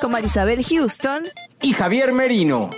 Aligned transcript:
con 0.00 0.12
Marisabel 0.12 0.64
Houston. 0.64 1.28
y 1.62 1.72
Javier 1.72 2.12
Merino. 2.12 2.70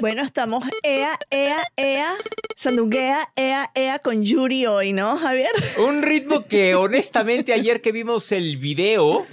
Bueno, 0.00 0.22
estamos 0.22 0.64
ea, 0.82 1.18
ea, 1.30 1.64
ea, 1.76 2.14
sandunguea, 2.56 3.30
ea, 3.34 3.70
ea 3.74 3.98
con 3.98 4.24
Yuri 4.24 4.66
hoy, 4.66 4.92
¿no, 4.92 5.18
Javier? 5.18 5.50
Un 5.88 6.02
ritmo 6.02 6.46
que 6.46 6.74
honestamente 6.74 7.52
ayer 7.52 7.80
que 7.80 7.92
vimos 7.92 8.30
el 8.30 8.58
video 8.58 9.26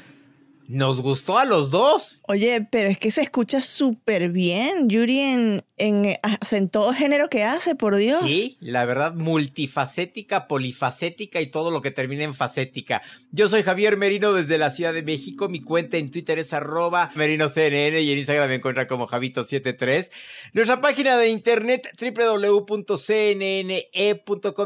nos 0.67 1.01
gustó 1.01 1.37
a 1.37 1.45
los 1.45 1.71
dos. 1.71 2.21
Oye, 2.27 2.67
pero 2.69 2.89
es 2.89 2.97
que 2.97 3.11
se 3.11 3.21
escucha 3.21 3.61
súper 3.61 4.29
bien, 4.29 4.89
Yuri, 4.89 5.19
en, 5.19 5.63
en, 5.77 6.17
sea, 6.41 6.57
en 6.57 6.69
todo 6.69 6.93
género 6.93 7.29
que 7.29 7.43
hace, 7.43 7.75
por 7.75 7.95
Dios. 7.95 8.21
Sí, 8.25 8.57
la 8.61 8.85
verdad, 8.85 9.13
multifacética, 9.13 10.47
polifacética 10.47 11.41
y 11.41 11.51
todo 11.51 11.71
lo 11.71 11.81
que 11.81 11.91
termina 11.91 12.23
en 12.23 12.33
facética. 12.33 13.01
Yo 13.31 13.47
soy 13.49 13.63
Javier 13.63 13.97
Merino 13.97 14.33
desde 14.33 14.57
la 14.57 14.69
Ciudad 14.69 14.93
de 14.93 15.03
México. 15.03 15.49
Mi 15.49 15.61
cuenta 15.61 15.97
en 15.97 16.09
Twitter 16.11 16.39
es 16.39 16.53
arroba 16.53 17.11
merinoCNN 17.15 17.99
y 17.99 18.11
en 18.11 18.17
Instagram 18.17 18.49
me 18.49 18.55
encuentra 18.55 18.87
como 18.87 19.07
Javito73. 19.07 20.11
Nuestra 20.53 20.81
página 20.81 21.17
de 21.17 21.29
internet 21.29 21.89
www.cnne.com 21.99 22.91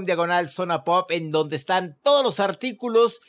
diagonal 0.05 0.49
zona 0.49 0.83
pop 0.83 1.11
en 1.11 1.31
donde 1.31 1.55
están 1.55 1.97
todos 2.03 2.23
los 2.23 2.39
artículos 2.39 3.21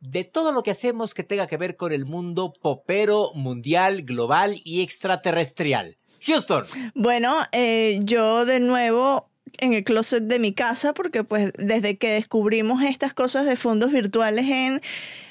de 0.00 0.24
todo 0.24 0.52
lo 0.52 0.62
que 0.62 0.70
hacemos 0.70 1.14
que 1.14 1.24
tenga 1.24 1.46
que 1.46 1.56
ver 1.56 1.76
con 1.76 1.92
el 1.92 2.04
mundo 2.04 2.52
popero, 2.60 3.32
mundial, 3.34 4.02
global 4.02 4.60
y 4.64 4.82
extraterrestrial. 4.82 5.96
Houston. 6.22 6.64
Bueno, 6.94 7.36
eh, 7.52 8.00
yo 8.02 8.44
de 8.44 8.60
nuevo 8.60 9.28
en 9.58 9.72
el 9.72 9.84
closet 9.84 10.24
de 10.24 10.38
mi 10.38 10.52
casa, 10.52 10.94
porque 10.94 11.24
pues 11.24 11.52
desde 11.58 11.98
que 11.98 12.10
descubrimos 12.10 12.82
estas 12.82 13.14
cosas 13.14 13.46
de 13.46 13.56
fondos 13.56 13.92
virtuales 13.92 14.46
en 14.48 14.80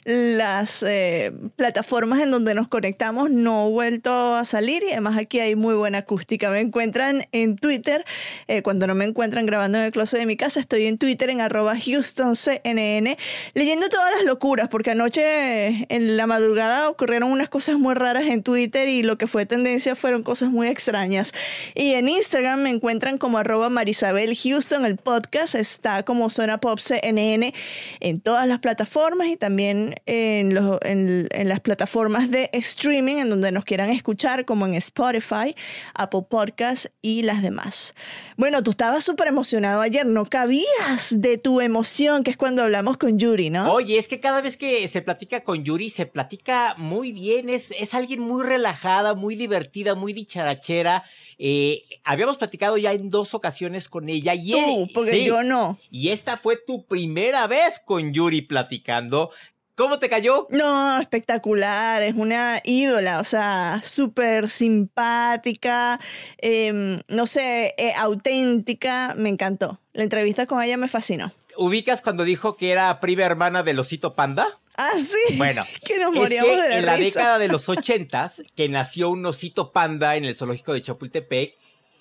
las 0.07 0.83
eh, 0.83 1.33
plataformas 1.57 2.21
en 2.21 2.31
donde 2.31 2.53
nos 2.53 2.69
conectamos, 2.69 3.29
no 3.29 3.67
he 3.67 3.71
vuelto 3.71 4.35
a 4.35 4.45
salir 4.45 4.81
y 4.83 4.91
además 4.91 5.17
aquí 5.17 5.41
hay 5.41 5.57
muy 5.57 5.75
buena 5.75 5.97
acústica. 5.97 6.49
Me 6.49 6.61
encuentran 6.61 7.27
en 7.33 7.57
Twitter, 7.57 8.05
eh, 8.47 8.61
cuando 8.61 8.87
no 8.87 8.95
me 8.95 9.03
encuentran 9.03 9.45
grabando 9.45 9.79
en 9.79 9.83
el 9.83 9.91
closet 9.91 10.21
de 10.21 10.25
mi 10.25 10.37
casa, 10.37 10.61
estoy 10.61 10.85
en 10.85 10.97
Twitter 10.97 11.29
en 11.29 11.41
arroba 11.41 11.73
HoustonCNN, 11.73 13.17
leyendo 13.53 13.89
todas 13.89 14.13
las 14.15 14.23
locuras, 14.23 14.69
porque 14.69 14.91
anoche 14.91 15.93
en 15.93 16.15
la 16.15 16.25
madrugada 16.25 16.87
ocurrieron 16.87 17.29
unas 17.29 17.49
cosas 17.49 17.77
muy 17.77 17.93
raras 17.93 18.27
en 18.27 18.43
Twitter 18.43 18.87
y 18.87 19.03
lo 19.03 19.17
que 19.17 19.27
fue 19.27 19.45
tendencia 19.45 19.97
fueron 19.97 20.23
cosas 20.23 20.49
muy 20.49 20.69
extrañas. 20.69 21.33
Y 21.75 21.95
en 21.95 22.07
Instagram 22.07 22.61
me 22.61 22.69
encuentran 22.69 23.17
como 23.17 23.39
arroba 23.39 23.67
Marisabel 23.67 24.37
Houston, 24.37 24.85
el 24.85 24.95
podcast 24.95 25.53
está 25.55 26.03
como 26.03 26.29
Zona 26.29 26.59
Pop 26.59 26.79
CNN 26.79 27.53
en 27.99 28.21
todas 28.21 28.47
las 28.47 28.59
plataformas 28.59 29.27
y 29.27 29.35
también 29.35 29.96
en, 30.05 30.53
los, 30.53 30.79
en, 30.83 31.27
en 31.31 31.49
las 31.49 31.59
plataformas 31.59 32.31
de 32.31 32.49
streaming 32.53 33.17
en 33.17 33.29
donde 33.29 33.51
nos 33.51 33.65
quieran 33.65 33.89
escuchar, 33.89 34.45
como 34.45 34.65
en 34.65 34.73
Spotify, 34.75 35.55
Apple 35.93 36.25
Podcasts 36.29 36.91
y 37.01 37.23
las 37.23 37.41
demás. 37.41 37.93
Bueno, 38.37 38.61
tú 38.63 38.71
estabas 38.71 39.03
súper 39.03 39.27
emocionado 39.27 39.81
ayer, 39.81 40.05
no 40.05 40.25
cabías 40.25 41.09
de 41.11 41.37
tu 41.37 41.61
emoción, 41.61 42.23
que 42.23 42.31
es 42.31 42.37
cuando 42.37 42.63
hablamos 42.63 42.97
con 42.97 43.17
Yuri, 43.17 43.49
¿no? 43.49 43.73
Oye, 43.73 43.97
es 43.97 44.07
que 44.07 44.19
cada 44.19 44.41
vez 44.41 44.57
que 44.57 44.87
se 44.87 45.01
platica 45.01 45.43
con 45.43 45.63
Yuri, 45.63 45.89
se 45.89 46.05
platica 46.05 46.75
muy 46.77 47.11
bien. 47.11 47.49
Es, 47.49 47.73
es 47.77 47.93
alguien 47.93 48.19
muy 48.19 48.43
relajada, 48.43 49.13
muy 49.13 49.35
divertida, 49.35 49.95
muy 49.95 50.13
dicharachera. 50.13 51.03
Eh, 51.37 51.83
habíamos 52.03 52.37
platicado 52.37 52.77
ya 52.77 52.93
en 52.93 53.09
dos 53.09 53.33
ocasiones 53.33 53.89
con 53.89 54.09
ella. 54.09 54.33
Y 54.35 54.51
Tú, 54.51 54.87
porque 54.93 55.11
sí, 55.11 55.25
yo 55.25 55.43
no. 55.43 55.77
Y 55.89 56.09
esta 56.09 56.37
fue 56.37 56.57
tu 56.57 56.85
primera 56.85 57.47
vez 57.47 57.79
con 57.83 58.13
Yuri 58.13 58.41
platicando. 58.41 59.31
¿Cómo 59.77 59.99
te 59.99 60.09
cayó? 60.09 60.47
No, 60.49 60.99
espectacular, 60.99 62.01
es 62.01 62.15
una 62.15 62.59
ídola, 62.63 63.19
o 63.19 63.23
sea, 63.23 63.79
súper 63.85 64.49
simpática, 64.49 65.99
eh, 66.39 66.99
no 67.07 67.27
sé, 67.27 67.75
eh, 67.77 67.93
auténtica, 67.95 69.13
me 69.15 69.29
encantó. 69.29 69.79
La 69.93 70.01
entrevista 70.01 70.47
con 70.47 70.63
ella 70.63 70.77
me 70.77 70.87
fascinó. 70.87 71.31
¿Ubicas 71.55 72.01
cuando 72.01 72.23
dijo 72.23 72.57
que 72.57 72.71
era 72.71 72.99
prima 72.99 73.21
hermana 73.25 73.61
del 73.61 73.77
osito 73.77 74.15
panda? 74.15 74.47
Ah, 74.77 74.93
sí. 74.97 75.37
Bueno, 75.37 75.61
que 75.85 75.99
nos 75.99 76.11
es 76.11 76.21
moríamos 76.21 76.55
que 76.55 76.61
de 76.63 76.69
la 76.69 76.77
en 76.79 76.85
la 76.87 76.95
risa. 76.95 77.19
década 77.19 77.37
de 77.37 77.47
los 77.47 77.69
ochentas, 77.69 78.41
que 78.55 78.69
nació 78.69 79.11
un 79.11 79.23
osito 79.27 79.73
panda 79.73 80.15
en 80.15 80.25
el 80.25 80.33
zoológico 80.33 80.73
de 80.73 80.81
Chapultepec 80.81 81.53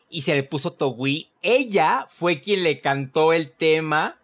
y 0.08 0.22
se 0.22 0.34
le 0.34 0.44
puso 0.44 0.72
Togui, 0.72 1.28
ella 1.42 2.06
fue 2.08 2.40
quien 2.40 2.62
le 2.62 2.80
cantó 2.80 3.34
el 3.34 3.50
tema 3.52 4.18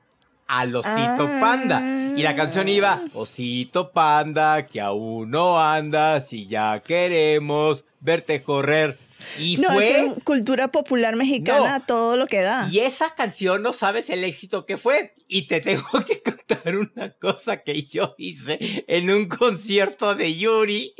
al 0.52 0.76
osito 0.76 0.90
Ah. 1.28 1.38
panda. 1.40 1.82
Y 2.14 2.22
la 2.22 2.36
canción 2.36 2.68
iba, 2.68 3.00
osito 3.14 3.90
panda, 3.92 4.66
que 4.66 4.80
aún 4.80 5.30
no 5.30 5.58
andas 5.60 6.32
y 6.34 6.46
ya 6.46 6.80
queremos 6.84 7.84
verte 8.00 8.42
correr. 8.42 8.98
Y 9.38 9.56
No, 9.58 9.70
fue... 9.70 9.88
es 10.06 10.14
cultura 10.24 10.68
popular 10.68 11.14
mexicana, 11.16 11.78
No. 11.78 11.84
todo 11.86 12.16
lo 12.16 12.26
que 12.26 12.40
da. 12.40 12.68
Y 12.70 12.80
esa 12.80 13.14
canción 13.14 13.62
no 13.62 13.72
sabes 13.72 14.10
el 14.10 14.24
éxito 14.24 14.66
que 14.66 14.76
fue. 14.76 15.14
Y 15.28 15.46
te 15.46 15.60
tengo 15.60 15.84
que 16.06 16.20
contar 16.22 16.76
una 16.76 17.10
cosa 17.20 17.62
que 17.62 17.84
yo 17.84 18.14
hice 18.18 18.58
en 18.88 19.10
un 19.10 19.26
concierto 19.28 20.14
de 20.16 20.36
Yuri. 20.36 20.92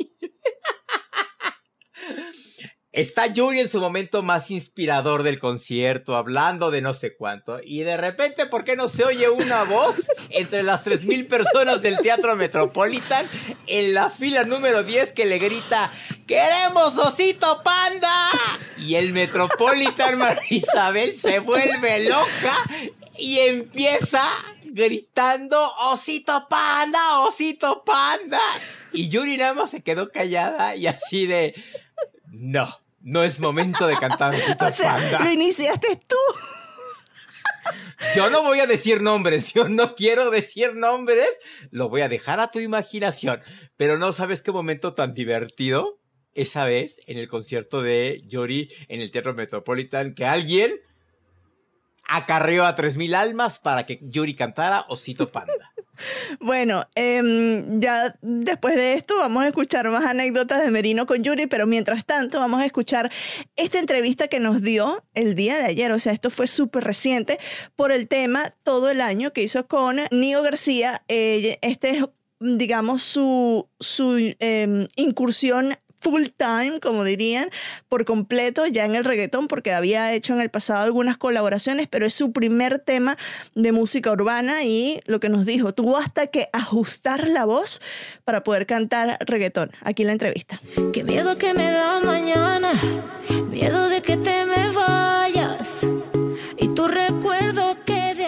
Está 2.93 3.25
Yuri 3.25 3.59
en 3.59 3.69
su 3.69 3.81
momento 3.81 4.21
más 4.21 4.51
inspirador 4.51 5.23
del 5.23 5.39
concierto, 5.39 6.15
hablando 6.15 6.69
de 6.69 6.81
no 6.81 6.93
sé 6.93 7.15
cuánto, 7.15 7.59
y 7.63 7.81
de 7.81 7.97
repente, 7.97 8.45
¿por 8.45 8.63
qué 8.63 8.75
no 8.75 8.87
se 8.87 9.03
oye 9.03 9.29
una 9.29 9.63
voz 9.63 9.95
entre 10.29 10.61
las 10.61 10.85
3.000 10.85 11.27
personas 11.27 11.81
del 11.81 11.97
Teatro 11.97 12.35
Metropolitan 12.35 13.27
en 13.65 13.95
la 13.95 14.11
fila 14.11 14.43
número 14.43 14.83
10 14.83 15.11
que 15.13 15.25
le 15.25 15.39
grita, 15.39 15.91
¡Queremos 16.27 16.95
osito 16.99 17.63
panda! 17.63 18.29
Y 18.77 18.93
el 18.93 19.11
Metropolitan 19.11 20.19
Marisabel 20.19 21.17
se 21.17 21.39
vuelve 21.39 22.07
loca 22.07 22.55
y 23.17 23.39
empieza 23.39 24.23
gritando, 24.65 25.73
osito 25.77 26.47
panda, 26.47 27.21
osito 27.21 27.83
panda. 27.83 28.39
Y 28.91 29.09
Yuri 29.09 29.37
nada 29.37 29.55
más 29.55 29.71
se 29.71 29.81
quedó 29.81 30.11
callada 30.11 30.75
y 30.75 30.85
así 30.85 31.25
de, 31.25 31.55
no, 32.31 32.82
no 33.03 33.23
es 33.23 33.39
momento 33.39 33.85
de 33.85 33.95
cantar 33.95 34.33
osito 34.33 34.65
O 34.69 34.73
sea, 34.73 34.95
panda. 34.95 35.19
lo 35.19 35.31
iniciaste 35.31 36.01
tú. 36.07 36.15
Yo 38.15 38.29
no 38.29 38.43
voy 38.43 38.59
a 38.59 38.67
decir 38.67 39.01
nombres, 39.01 39.53
yo 39.53 39.69
no 39.69 39.95
quiero 39.95 40.29
decir 40.29 40.75
nombres, 40.75 41.29
lo 41.71 41.87
voy 41.89 42.01
a 42.01 42.09
dejar 42.09 42.39
a 42.39 42.51
tu 42.51 42.59
imaginación. 42.59 43.41
Pero 43.77 43.97
no 43.97 44.11
sabes 44.11 44.41
qué 44.41 44.51
momento 44.51 44.93
tan 44.93 45.13
divertido 45.13 45.99
esa 46.33 46.65
vez 46.65 47.01
en 47.07 47.17
el 47.17 47.27
concierto 47.27 47.81
de 47.81 48.21
Yuri 48.25 48.69
en 48.87 49.01
el 49.01 49.11
Teatro 49.11 49.33
Metropolitan 49.33 50.15
que 50.15 50.25
alguien 50.25 50.79
acarreó 52.07 52.65
a 52.65 52.75
3000 52.75 53.15
almas 53.15 53.59
para 53.59 53.85
que 53.85 53.99
Yuri 54.01 54.35
cantara 54.35 54.85
Osito 54.89 55.31
Panda. 55.31 55.72
Bueno, 56.39 56.85
em, 56.95 57.79
ya 57.79 58.15
después 58.21 58.75
de 58.75 58.93
esto 58.93 59.15
vamos 59.17 59.43
a 59.43 59.47
escuchar 59.47 59.89
más 59.89 60.05
anécdotas 60.05 60.63
de 60.63 60.71
Merino 60.71 61.05
con 61.05 61.23
Yuri, 61.23 61.47
pero 61.47 61.67
mientras 61.67 62.05
tanto 62.05 62.39
vamos 62.39 62.61
a 62.61 62.65
escuchar 62.65 63.11
esta 63.55 63.79
entrevista 63.79 64.27
que 64.27 64.39
nos 64.39 64.61
dio 64.61 65.03
el 65.13 65.35
día 65.35 65.57
de 65.57 65.65
ayer, 65.65 65.91
o 65.91 65.99
sea, 65.99 66.13
esto 66.13 66.29
fue 66.29 66.47
súper 66.47 66.83
reciente 66.83 67.39
por 67.75 67.91
el 67.91 68.07
tema 68.07 68.55
todo 68.63 68.89
el 68.89 69.01
año 69.01 69.33
que 69.33 69.43
hizo 69.43 69.67
con 69.67 69.99
Nio 70.11 70.41
García. 70.41 71.03
Eh, 71.07 71.59
este 71.61 71.91
es 71.91 72.05
digamos, 72.43 73.03
su, 73.03 73.69
su 73.79 74.35
em, 74.39 74.87
incursión 74.97 75.77
full 76.03 76.25
time, 76.37 76.79
como 76.79 77.03
dirían, 77.03 77.49
por 77.89 78.05
completo 78.05 78.67
ya 78.67 78.85
en 78.85 78.95
el 78.95 79.05
reggaetón, 79.05 79.47
porque 79.47 79.71
había 79.71 80.13
hecho 80.13 80.33
en 80.33 80.41
el 80.41 80.49
pasado 80.49 80.83
algunas 80.83 81.17
colaboraciones, 81.17 81.87
pero 81.87 82.05
es 82.05 82.13
su 82.13 82.31
primer 82.31 82.79
tema 82.79 83.17
de 83.55 83.71
música 83.71 84.11
urbana 84.11 84.63
y 84.63 85.01
lo 85.05 85.19
que 85.19 85.29
nos 85.29 85.45
dijo, 85.45 85.73
tuvo 85.73 85.97
hasta 85.97 86.27
que 86.27 86.49
ajustar 86.53 87.27
la 87.27 87.45
voz 87.45 87.81
para 88.25 88.43
poder 88.43 88.65
cantar 88.65 89.17
reggaetón. 89.21 89.71
Aquí 89.81 90.03
la 90.03 90.11
entrevista. 90.11 90.61
Qué 90.91 91.03
miedo 91.03 91.37
que 91.37 91.53
me 91.53 91.71
da 91.71 91.99
mañana, 92.01 92.71
miedo 93.49 93.89
de 93.89 94.01
que 94.01 94.17
te 94.17 94.45
me 94.45 94.71
vayas 94.71 95.85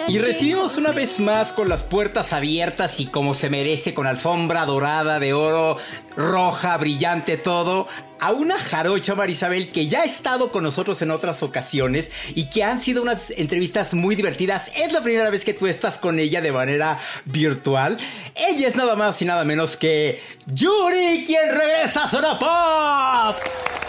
y 0.08 0.18
recibimos 0.18 0.76
una 0.76 0.92
vez 0.92 1.18
más 1.20 1.52
con 1.52 1.68
las 1.68 1.82
puertas 1.82 2.32
abiertas 2.32 3.00
y 3.00 3.06
como 3.06 3.34
se 3.34 3.50
merece, 3.50 3.94
con 3.94 4.06
alfombra 4.06 4.64
dorada 4.64 5.18
de 5.18 5.32
oro, 5.32 5.78
roja, 6.16 6.76
brillante, 6.76 7.36
todo, 7.36 7.86
a 8.20 8.32
una 8.32 8.58
jarocha 8.58 9.14
Marisabel 9.14 9.70
que 9.70 9.88
ya 9.88 10.00
ha 10.00 10.04
estado 10.04 10.52
con 10.52 10.62
nosotros 10.62 11.02
en 11.02 11.10
otras 11.10 11.42
ocasiones 11.42 12.10
y 12.34 12.48
que 12.48 12.62
han 12.62 12.80
sido 12.80 13.02
unas 13.02 13.30
entrevistas 13.30 13.94
muy 13.94 14.14
divertidas. 14.14 14.70
Es 14.76 14.92
la 14.92 15.02
primera 15.02 15.30
vez 15.30 15.44
que 15.44 15.54
tú 15.54 15.66
estás 15.66 15.98
con 15.98 16.18
ella 16.18 16.40
de 16.40 16.52
manera 16.52 17.00
virtual. 17.24 17.96
Ella 18.34 18.68
es 18.68 18.76
nada 18.76 18.94
más 18.94 19.20
y 19.22 19.24
nada 19.24 19.44
menos 19.44 19.76
que 19.76 20.22
Yuri, 20.46 21.24
quien 21.26 21.50
regresa 21.50 22.04
a 22.04 22.08
Zona 22.08 22.38
Pop 22.38 23.85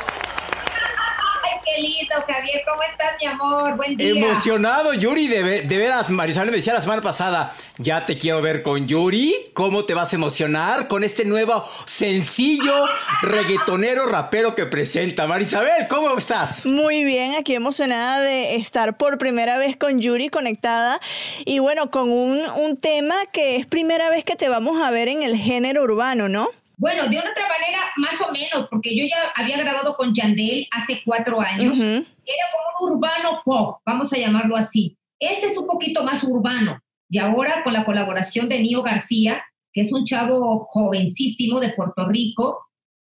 Javier. 1.77 2.63
¿Cómo 2.67 2.81
estás, 2.83 3.11
mi 3.21 3.27
amor? 3.27 3.75
Buen 3.75 3.95
día. 3.95 4.09
Emocionado, 4.09 4.93
Yuri. 4.93 5.27
De, 5.27 5.61
de 5.61 5.77
veras, 5.77 6.09
Marisabel 6.09 6.49
me 6.49 6.57
decía 6.57 6.73
la 6.73 6.81
semana 6.81 7.01
pasada, 7.01 7.53
ya 7.77 8.05
te 8.05 8.17
quiero 8.17 8.41
ver 8.41 8.63
con 8.63 8.87
Yuri. 8.87 9.35
¿Cómo 9.53 9.85
te 9.85 9.93
vas 9.93 10.11
a 10.11 10.15
emocionar 10.15 10.87
con 10.87 11.03
este 11.03 11.23
nuevo 11.25 11.63
sencillo 11.85 12.73
reggaetonero 13.21 14.07
rapero 14.07 14.55
que 14.55 14.65
presenta? 14.65 15.27
Marisabel, 15.27 15.87
¿cómo 15.87 16.17
estás? 16.17 16.65
Muy 16.65 17.03
bien, 17.03 17.35
aquí 17.39 17.53
emocionada 17.53 18.21
de 18.21 18.55
estar 18.55 18.97
por 18.97 19.17
primera 19.17 19.57
vez 19.57 19.77
con 19.77 20.01
Yuri 20.01 20.29
conectada. 20.29 20.99
Y 21.45 21.59
bueno, 21.59 21.91
con 21.91 22.09
un, 22.09 22.39
un 22.57 22.77
tema 22.77 23.15
que 23.31 23.57
es 23.57 23.67
primera 23.67 24.09
vez 24.09 24.23
que 24.23 24.35
te 24.35 24.49
vamos 24.49 24.81
a 24.81 24.89
ver 24.89 25.09
en 25.09 25.21
el 25.21 25.37
género 25.37 25.83
urbano, 25.83 26.27
¿no? 26.27 26.49
Bueno, 26.77 27.09
de 27.09 27.17
una 27.17 27.31
otra 27.31 27.47
manera, 27.47 27.79
más 27.97 28.21
o 28.21 28.31
menos, 28.31 28.67
porque 28.69 28.95
yo 28.95 29.03
ya 29.05 29.31
había 29.35 29.57
grabado 29.57 29.95
con 29.95 30.13
Yandel 30.13 30.67
hace 30.71 31.01
cuatro 31.03 31.41
años. 31.41 31.79
Era 31.79 32.05
como 32.51 32.91
un 32.91 32.97
urbano 32.97 33.41
pop, 33.43 33.81
vamos 33.83 34.13
a 34.13 34.17
llamarlo 34.17 34.55
así. 34.55 34.95
Este 35.19 35.47
es 35.47 35.57
un 35.57 35.65
poquito 35.65 36.03
más 36.03 36.23
urbano. 36.23 36.79
Y 37.09 37.17
ahora 37.17 37.63
con 37.63 37.73
la 37.73 37.83
colaboración 37.83 38.47
de 38.47 38.59
Nio 38.59 38.83
García, 38.83 39.43
que 39.73 39.81
es 39.81 39.91
un 39.91 40.03
chavo 40.03 40.65
jovencísimo 40.69 41.59
de 41.59 41.73
Puerto 41.73 42.07
Rico, 42.07 42.67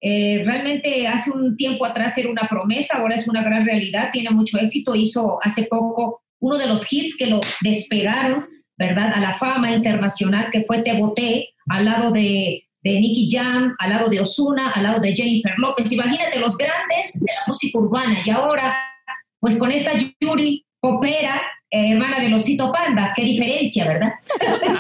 eh, 0.01 0.43
realmente 0.47 1.07
hace 1.07 1.31
un 1.31 1.57
tiempo 1.57 1.85
atrás 1.85 2.17
era 2.17 2.31
una 2.31 2.49
promesa, 2.49 2.97
ahora 2.97 3.17
es 3.17 3.29
una 3.29 3.43
gran 3.43 3.67
realidad, 3.67 4.09
tiene 4.11 4.31
mucho 4.31 4.59
éxito. 4.59 4.95
Hizo 4.95 5.39
hace 5.43 5.65
poco 5.65 6.23
uno 6.41 6.57
de 6.57 6.67
los 6.67 6.91
hits 6.91 7.17
que 7.19 7.27
lo 7.27 7.41
despegaron, 7.61 8.47
¿verdad? 8.79 9.13
A 9.13 9.21
la 9.21 9.35
fama 9.35 9.73
internacional, 9.73 10.49
que 10.51 10.63
fue 10.63 10.83
Te 10.83 10.99
Boté, 10.99 11.51
al 11.69 11.85
lado 11.85 12.11
de 12.11 12.70
de 12.83 13.01
Nicky 13.01 13.29
Jam, 13.31 13.75
al 13.79 13.91
lado 13.91 14.09
de 14.09 14.21
Osuna, 14.21 14.71
al 14.71 14.83
lado 14.83 15.01
de 15.01 15.15
Jennifer 15.15 15.53
López. 15.59 15.93
Imagínate 15.93 16.39
los 16.39 16.57
grandes 16.57 17.21
de 17.21 17.33
la 17.33 17.43
música 17.47 17.79
urbana. 17.79 18.19
Y 18.25 18.31
ahora, 18.31 18.77
pues 19.39 19.59
con 19.59 19.71
esta 19.71 19.93
Yuri 20.21 20.65
Popera, 20.81 21.43
eh, 21.71 21.93
hermana 21.93 22.21
de 22.21 22.31
Losito 22.31 22.73
Panda, 22.73 23.13
qué 23.15 23.23
diferencia, 23.23 23.87
¿verdad? 23.87 24.15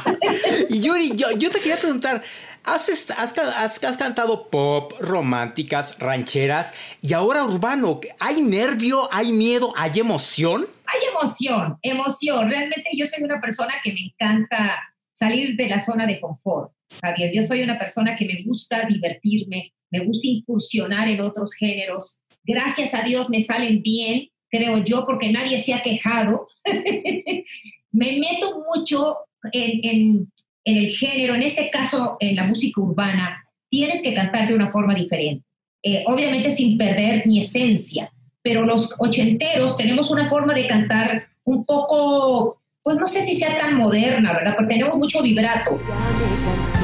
y 0.70 0.80
Yuri, 0.80 1.12
yo, 1.14 1.30
yo, 1.32 1.50
te 1.50 1.58
quería 1.58 1.76
preguntar, 1.76 2.22
has, 2.64 2.88
has, 3.10 3.38
has, 3.84 3.96
cantado 3.98 4.48
pop, 4.48 4.94
románticas, 4.98 5.98
rancheras 5.98 6.72
y 7.02 7.12
ahora 7.12 7.44
urbano. 7.44 8.00
¿Hay 8.18 8.40
nervio, 8.40 9.08
hay 9.12 9.30
miedo, 9.32 9.74
hay 9.76 10.00
emoción? 10.00 10.66
Hay 10.86 11.06
emoción, 11.08 11.78
emoción. 11.82 12.48
Realmente 12.48 12.90
yo 12.96 13.04
soy 13.06 13.24
una 13.24 13.40
persona 13.40 13.74
que 13.84 13.92
me 13.92 14.00
encanta 14.06 14.94
salir 15.12 15.56
de 15.56 15.68
la 15.68 15.78
zona 15.78 16.06
de 16.06 16.18
confort. 16.18 16.72
Javier, 17.02 17.30
yo 17.34 17.42
soy 17.42 17.62
una 17.62 17.78
persona 17.78 18.16
que 18.16 18.26
me 18.26 18.42
gusta 18.42 18.86
divertirme, 18.88 19.72
me 19.90 20.04
gusta 20.04 20.26
incursionar 20.26 21.08
en 21.08 21.20
otros 21.20 21.54
géneros. 21.54 22.18
Gracias 22.44 22.94
a 22.94 23.02
Dios 23.02 23.28
me 23.28 23.42
salen 23.42 23.82
bien, 23.82 24.28
creo 24.48 24.82
yo, 24.84 25.04
porque 25.06 25.30
nadie 25.30 25.58
se 25.58 25.74
ha 25.74 25.82
quejado. 25.82 26.46
me 27.92 28.18
meto 28.18 28.64
mucho 28.72 29.16
en, 29.52 30.30
el 30.64 30.88
género, 30.88 31.34
en 31.34 31.42
este 31.42 31.70
caso 31.70 32.16
en 32.20 32.36
la 32.36 32.44
música 32.44 32.80
urbana. 32.80 33.44
Tienes 33.68 34.02
que 34.02 34.14
cantar 34.14 34.48
de 34.48 34.54
una 34.54 34.70
forma 34.70 34.94
diferente, 34.94 35.44
eh, 35.82 36.04
obviamente 36.06 36.50
sin 36.50 36.76
perder 36.76 37.26
mi 37.26 37.38
esencia, 37.38 38.12
pero 38.42 38.66
los 38.66 38.96
ochenteros 38.98 39.76
tenemos 39.76 40.10
una 40.10 40.28
forma 40.28 40.54
de 40.54 40.66
cantar 40.66 41.28
un 41.44 41.64
poco 41.64 42.59
pues 42.82 42.96
no 42.96 43.06
sé 43.06 43.20
si 43.20 43.34
sea 43.34 43.58
tan 43.58 43.76
moderna, 43.76 44.32
¿verdad? 44.32 44.54
Porque 44.56 44.74
tenemos 44.74 44.96
mucho 44.96 45.22
vibrato. 45.22 45.78
Ya 45.78 45.94
me 46.18 46.56
cansé 46.56 46.80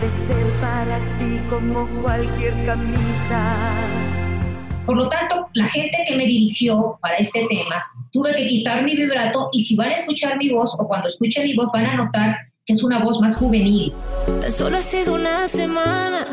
de 0.00 0.10
ser 0.10 0.46
para 0.60 0.98
ti 1.16 1.40
como 1.48 1.88
cualquier 2.02 2.52
camisa. 2.64 3.56
Por 4.84 4.96
lo 4.96 5.08
tanto, 5.08 5.48
la 5.54 5.64
gente 5.64 5.96
que 6.06 6.14
me 6.14 6.26
dirigió 6.26 6.98
para 7.00 7.16
este 7.16 7.46
tema, 7.48 7.82
tuve 8.12 8.34
que 8.34 8.46
quitar 8.46 8.84
mi 8.84 8.94
vibrato 8.94 9.48
y 9.52 9.62
si 9.62 9.76
van 9.76 9.88
a 9.90 9.94
escuchar 9.94 10.36
mi 10.36 10.50
voz 10.50 10.76
o 10.78 10.86
cuando 10.86 11.08
escuchen 11.08 11.44
mi 11.44 11.56
voz 11.56 11.70
van 11.72 11.86
a 11.86 11.96
notar 11.96 12.36
que 12.66 12.74
es 12.74 12.82
una 12.82 13.02
voz 13.02 13.18
más 13.18 13.36
juvenil. 13.36 13.94
Tan 14.42 14.52
solo 14.52 14.76
ha 14.76 14.82
sido 14.82 15.14
una 15.14 15.48
semana 15.48 16.26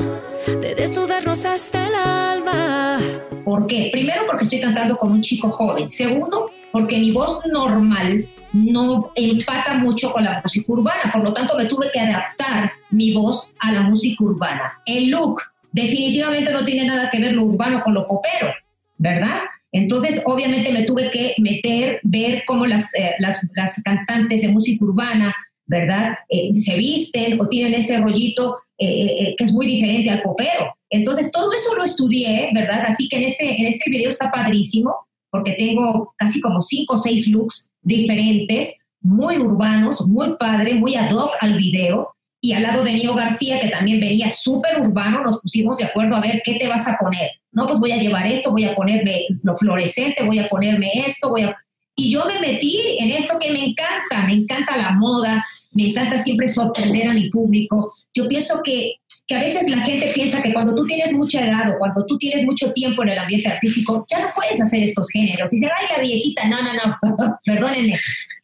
de 0.61 0.75
desnudarnos 0.75 1.45
hasta 1.45 1.87
el 1.87 1.95
alma. 1.95 2.99
¿Por 3.43 3.67
qué? 3.67 3.89
Primero 3.91 4.23
porque 4.27 4.43
estoy 4.43 4.59
cantando 4.59 4.97
con 4.97 5.11
un 5.11 5.21
chico 5.21 5.51
joven. 5.51 5.89
Segundo, 5.89 6.51
porque 6.71 6.97
mi 6.97 7.11
voz 7.11 7.45
normal 7.45 8.27
no 8.53 9.11
empata 9.15 9.75
mucho 9.75 10.11
con 10.11 10.23
la 10.23 10.41
música 10.43 10.71
urbana. 10.71 11.11
Por 11.11 11.23
lo 11.23 11.33
tanto, 11.33 11.57
me 11.57 11.65
tuve 11.65 11.89
que 11.91 11.99
adaptar 11.99 12.71
mi 12.89 13.13
voz 13.13 13.51
a 13.59 13.71
la 13.71 13.81
música 13.81 14.23
urbana. 14.23 14.79
El 14.85 15.09
look 15.09 15.41
definitivamente 15.71 16.51
no 16.51 16.63
tiene 16.63 16.85
nada 16.85 17.09
que 17.09 17.19
ver 17.19 17.33
lo 17.33 17.43
urbano 17.43 17.81
con 17.83 17.93
lo 17.93 18.07
popero, 18.07 18.53
¿verdad? 18.97 19.41
Entonces, 19.71 20.21
obviamente 20.25 20.73
me 20.73 20.83
tuve 20.83 21.09
que 21.11 21.35
meter, 21.37 22.01
ver 22.03 22.43
cómo 22.45 22.65
las, 22.65 22.93
eh, 22.95 23.15
las, 23.19 23.39
las 23.55 23.81
cantantes 23.83 24.41
de 24.41 24.49
música 24.49 24.83
urbana, 24.83 25.33
¿verdad? 25.65 26.17
Eh, 26.27 26.51
se 26.57 26.77
visten 26.77 27.39
o 27.39 27.47
tienen 27.47 27.73
ese 27.73 27.97
rollito 27.97 28.57
eh, 28.83 29.35
que 29.37 29.43
es 29.43 29.53
muy 29.53 29.67
diferente 29.67 30.09
al 30.09 30.21
popero. 30.21 30.73
Entonces, 30.89 31.31
todo 31.31 31.53
eso 31.53 31.75
lo 31.75 31.83
estudié, 31.83 32.49
¿verdad? 32.53 32.83
Así 32.87 33.07
que 33.07 33.17
en 33.17 33.23
este, 33.23 33.61
en 33.61 33.67
este 33.67 33.89
video 33.89 34.09
está 34.09 34.31
padrísimo, 34.31 34.93
porque 35.29 35.53
tengo 35.53 36.13
casi 36.17 36.41
como 36.41 36.61
cinco 36.61 36.95
o 36.95 36.97
seis 36.97 37.27
looks 37.27 37.69
diferentes, 37.81 38.77
muy 39.01 39.37
urbanos, 39.37 40.05
muy 40.07 40.35
padre, 40.37 40.75
muy 40.75 40.95
ad 40.95 41.11
hoc 41.11 41.31
al 41.39 41.57
video. 41.57 42.13
Y 42.43 42.53
al 42.53 42.63
lado 42.63 42.83
de 42.83 42.93
Nio 42.93 43.13
García, 43.13 43.59
que 43.59 43.69
también 43.69 43.99
venía 43.99 44.29
súper 44.31 44.81
urbano, 44.81 45.21
nos 45.23 45.39
pusimos 45.41 45.77
de 45.77 45.85
acuerdo 45.85 46.15
a 46.15 46.21
ver 46.21 46.41
qué 46.43 46.55
te 46.55 46.67
vas 46.67 46.87
a 46.87 46.97
poner. 46.99 47.29
No, 47.51 47.67
pues 47.67 47.79
voy 47.79 47.91
a 47.91 47.97
llevar 47.97 48.25
esto, 48.25 48.51
voy 48.51 48.65
a 48.65 48.75
ponerme 48.75 49.27
lo 49.43 49.55
fluorescente, 49.55 50.23
voy 50.23 50.39
a 50.39 50.49
ponerme 50.49 50.91
esto, 51.05 51.29
voy 51.29 51.43
a... 51.43 51.55
Y 51.95 52.11
yo 52.11 52.25
me 52.25 52.39
metí 52.39 52.97
en 52.99 53.11
esto 53.11 53.37
que 53.39 53.51
me 53.51 53.65
encanta, 53.65 54.25
me 54.25 54.33
encanta 54.33 54.77
la 54.77 54.91
moda, 54.91 55.45
me 55.71 55.89
encanta 55.89 56.17
siempre 56.21 56.47
sorprender 56.47 57.09
a 57.09 57.13
mi 57.13 57.29
público. 57.29 57.93
Yo 58.13 58.27
pienso 58.27 58.61
que 58.63 59.01
que 59.31 59.37
a 59.37 59.39
veces 59.39 59.69
la 59.69 59.77
gente 59.85 60.11
piensa 60.13 60.41
que 60.41 60.51
cuando 60.51 60.75
tú 60.75 60.85
tienes 60.85 61.13
mucha 61.13 61.45
edad 61.45 61.73
o 61.73 61.79
cuando 61.79 62.05
tú 62.05 62.17
tienes 62.17 62.43
mucho 62.43 62.73
tiempo 62.73 63.01
en 63.03 63.09
el 63.09 63.17
ambiente 63.19 63.47
artístico, 63.47 64.05
ya 64.09 64.19
no 64.19 64.27
puedes 64.35 64.59
hacer 64.59 64.83
estos 64.83 65.07
géneros. 65.09 65.53
Y 65.53 65.57
se 65.57 65.67
va 65.67 65.75
la 65.89 66.01
viejita, 66.01 66.49
no, 66.49 66.61
no, 66.61 66.73
no, 66.73 67.39
perdónenme, 67.45 67.97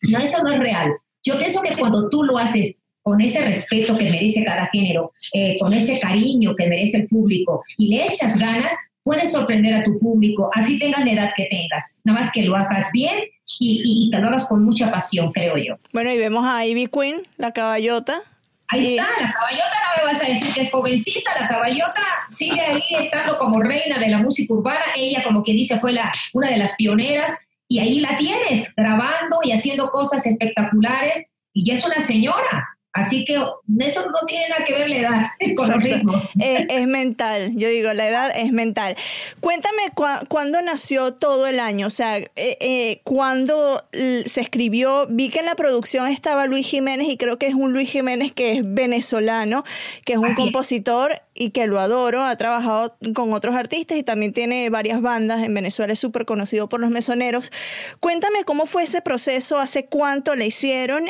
no, 0.04 0.20
eso 0.20 0.42
no 0.44 0.54
es 0.54 0.60
real. 0.60 0.94
Yo 1.26 1.38
pienso 1.38 1.62
que 1.62 1.76
cuando 1.76 2.08
tú 2.08 2.24
lo 2.24 2.38
haces 2.38 2.80
con 3.02 3.20
ese 3.20 3.42
respeto 3.42 3.98
que 3.98 4.10
merece 4.10 4.46
cada 4.46 4.68
género, 4.68 5.12
eh, 5.34 5.58
con 5.60 5.74
ese 5.74 6.00
cariño 6.00 6.56
que 6.56 6.68
merece 6.68 7.00
el 7.00 7.08
público 7.10 7.64
y 7.78 7.90
le 7.90 8.06
echas 8.06 8.38
ganas, 8.38 8.72
puedes 9.08 9.32
sorprender 9.32 9.74
a 9.74 9.84
tu 9.86 9.98
público, 10.00 10.52
así 10.54 10.78
tengas 10.78 11.06
la 11.06 11.12
edad 11.12 11.32
que 11.36 11.48
tengas. 11.50 12.02
Nada 12.04 12.20
más 12.20 12.32
que 12.32 12.44
lo 12.44 12.58
hagas 12.58 12.92
bien 12.92 13.18
y, 13.60 13.82
y, 13.86 14.08
y 14.08 14.12
que 14.12 14.18
lo 14.18 14.28
hagas 14.28 14.46
con 14.50 14.66
mucha 14.66 14.92
pasión, 14.92 15.32
creo 15.32 15.56
yo. 15.56 15.78
Bueno, 15.94 16.12
y 16.12 16.18
vemos 16.18 16.46
a 16.46 16.66
Ivy 16.66 16.88
Queen, 16.88 17.26
la 17.38 17.54
caballota, 17.54 18.22
Ahí 18.70 18.98
está, 18.98 19.08
la 19.22 19.32
caballota 19.32 19.78
no 19.96 20.04
me 20.04 20.12
vas 20.12 20.22
a 20.22 20.28
decir 20.28 20.54
que 20.54 20.62
es 20.64 20.72
jovencita, 20.72 21.32
la 21.40 21.48
caballota 21.48 22.02
sigue 22.30 22.60
ahí 22.60 22.84
estando 23.00 23.38
como 23.38 23.62
reina 23.62 23.98
de 23.98 24.10
la 24.10 24.18
música 24.18 24.54
urbana, 24.54 24.84
ella 24.94 25.24
como 25.24 25.42
quien 25.42 25.56
dice 25.56 25.80
fue 25.80 25.94
la, 25.94 26.12
una 26.34 26.50
de 26.50 26.58
las 26.58 26.76
pioneras 26.76 27.32
y 27.70 27.80
ahí 27.80 28.02
la 28.02 28.18
tienes 28.18 28.76
grabando 28.76 29.40
y 29.42 29.54
haciendo 29.54 29.90
cosas 29.90 30.26
espectaculares 30.26 31.28
y 31.54 31.66
ya 31.66 31.76
es 31.76 31.86
una 31.86 32.02
señora, 32.02 32.77
Así 32.98 33.26
que 33.26 33.36
eso 33.36 34.06
no 34.08 34.26
tiene 34.26 34.50
nada 34.50 34.66
que 34.66 34.74
ver 34.74 34.90
la 34.90 34.96
edad 34.98 35.28
con 35.56 35.70
los 35.70 35.84
ritmos. 35.84 36.32
Eh, 36.42 36.66
es 36.68 36.88
mental, 36.88 37.56
yo 37.56 37.70
digo, 37.70 37.94
la 37.94 38.08
edad 38.08 38.32
es 38.36 38.52
mental. 38.52 38.96
Cuéntame 39.40 39.84
cuándo 40.28 40.64
nació 40.64 41.14
todo 41.14 41.46
el 41.46 41.60
año, 41.60 41.86
o 41.86 41.92
sea, 41.92 42.18
eh, 42.18 42.32
eh, 42.36 43.02
cuándo 43.04 43.86
se 43.92 44.42
escribió, 44.42 45.06
vi 45.10 45.30
que 45.30 45.40
en 45.40 45.46
la 45.46 45.54
producción 45.54 46.10
estaba 46.10 46.48
Luis 46.48 46.66
Jiménez 46.66 47.08
y 47.08 47.18
creo 47.18 47.38
que 47.38 47.46
es 47.46 47.54
un 47.54 47.72
Luis 47.72 47.92
Jiménez 47.92 48.32
que 48.32 48.54
es 48.54 48.62
venezolano, 48.64 49.64
que 50.04 50.14
es 50.14 50.20
un 50.20 50.34
compositor 50.34 51.22
y 51.38 51.52
que 51.52 51.68
lo 51.68 51.80
adoro, 51.80 52.24
ha 52.24 52.36
trabajado 52.36 52.98
con 53.14 53.34
otros 53.34 53.56
artistas 53.56 53.98
y 53.98 54.04
también 54.04 54.34
tiene 54.34 54.70
varias 54.70 55.02
bandas 55.02 55.44
en 55.44 55.54
Venezuela, 55.54 55.94
es 55.94 56.00
súper 56.00 56.26
conocido 56.26 56.68
por 56.70 56.80
los 56.80 56.90
mesoneros. 56.90 57.52
Cuéntame 58.00 58.44
cómo 58.46 58.66
fue 58.66 58.84
ese 58.84 59.02
proceso, 59.02 59.58
hace 59.58 59.86
cuánto 59.86 60.36
le 60.36 60.48
hicieron 60.48 61.06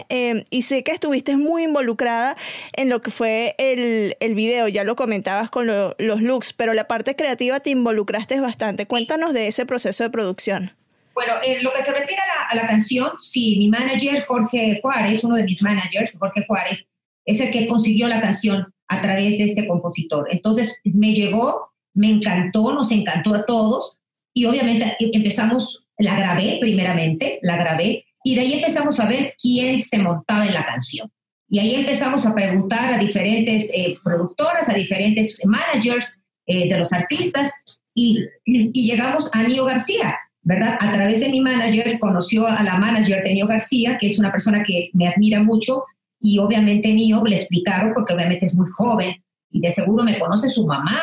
y 0.50 0.62
sé 0.64 0.84
que 0.84 0.92
estuviste 0.92 1.38
muy 1.38 1.64
involucrada 1.64 2.36
en 2.74 2.90
lo 2.90 3.02
que 3.02 3.12
fue 3.12 3.56
el, 3.58 4.16
el 4.20 4.36
video, 4.36 4.68
ya 4.68 4.84
lo 4.84 4.96
comentabas 4.96 5.50
con 5.50 5.68
los 5.68 5.96
looks, 5.98 6.54
pero 6.54 6.74
la 6.74 6.88
parte 6.88 7.16
creativa 7.16 7.60
te 7.60 7.70
involucraste 7.70 8.40
bastante. 8.40 8.86
Cuéntanos 8.86 9.34
de 9.34 9.48
ese 9.48 9.66
proceso 9.66 10.04
de 10.04 10.10
producción. 10.10 10.74
Bueno, 11.14 11.34
en 11.44 11.64
lo 11.64 11.74
que 11.74 11.82
se 11.82 11.92
refiere 11.92 12.22
a 12.22 12.28
la, 12.28 12.46
a 12.50 12.56
la 12.64 12.68
canción, 12.68 13.14
sí, 13.22 13.56
mi 13.58 13.70
manager 13.70 14.24
Jorge 14.28 14.80
Juárez, 14.82 15.24
uno 15.24 15.36
de 15.36 15.44
mis 15.44 15.64
managers, 15.64 16.16
Jorge 16.20 16.46
Juárez, 16.48 16.90
es 17.26 17.42
el 17.42 17.52
que 17.52 17.68
consiguió 17.68 18.08
la 18.08 18.22
canción 18.22 18.74
a 18.88 19.02
través 19.02 19.38
de 19.38 19.46
este 19.46 19.68
compositor. 19.68 20.28
Entonces 20.32 20.80
me 20.84 21.14
llegó, 21.14 21.72
me 21.94 22.12
encantó, 22.12 22.74
nos 22.74 22.92
encantó 22.92 23.34
a 23.34 23.46
todos 23.46 24.00
y 24.34 24.46
obviamente 24.46 24.96
empezamos, 25.00 25.88
la 25.98 26.16
grabé 26.18 26.58
primeramente, 26.62 27.40
la 27.42 27.58
grabé 27.58 28.06
y 28.24 28.36
de 28.36 28.42
ahí 28.42 28.54
empezamos 28.54 29.00
a 29.00 29.08
ver 29.08 29.36
quién 29.42 29.82
se 29.82 30.00
montaba 30.00 30.46
en 30.46 30.54
la 30.54 30.66
canción. 30.66 31.12
Y 31.50 31.60
ahí 31.60 31.76
empezamos 31.76 32.26
a 32.26 32.36
preguntar 32.36 32.94
a 32.94 32.98
diferentes 32.98 33.72
eh, 33.74 33.98
productoras, 34.04 34.70
a 34.70 34.74
diferentes 34.74 35.40
managers 35.46 36.22
eh, 36.46 36.68
de 36.68 36.78
los 36.78 36.92
artistas 36.92 37.82
y, 37.94 38.20
y, 38.46 38.86
llegamos 38.86 39.34
a 39.34 39.44
Nio 39.44 39.64
García, 39.64 40.18
¿verdad? 40.42 40.78
A 40.80 40.94
través 40.94 41.22
de 41.22 41.30
mi 41.30 41.40
manager 41.40 41.98
conoció 42.00 42.46
a 42.46 42.62
la 42.64 42.78
manager 42.78 43.24
de 43.24 43.34
Nio 43.34 43.48
García, 43.48 43.98
que 43.98 44.08
es 44.08 44.20
una 44.20 44.32
persona 44.32 44.64
que 44.64 44.90
me 44.94 45.08
admira 45.08 45.42
mucho 45.42 45.86
y 46.20 46.40
obviamente 46.40 46.92
Nio 46.92 47.24
le 47.24 47.36
explicaron 47.36 47.94
porque 47.94 48.14
obviamente 48.14 48.46
es 48.46 48.56
muy 48.56 48.68
joven 48.76 49.16
y 49.52 49.62
de 49.62 49.72
seguro 49.72 50.04
me 50.04 50.20
conoce 50.20 50.50
su 50.50 50.66
mamá. 50.66 51.00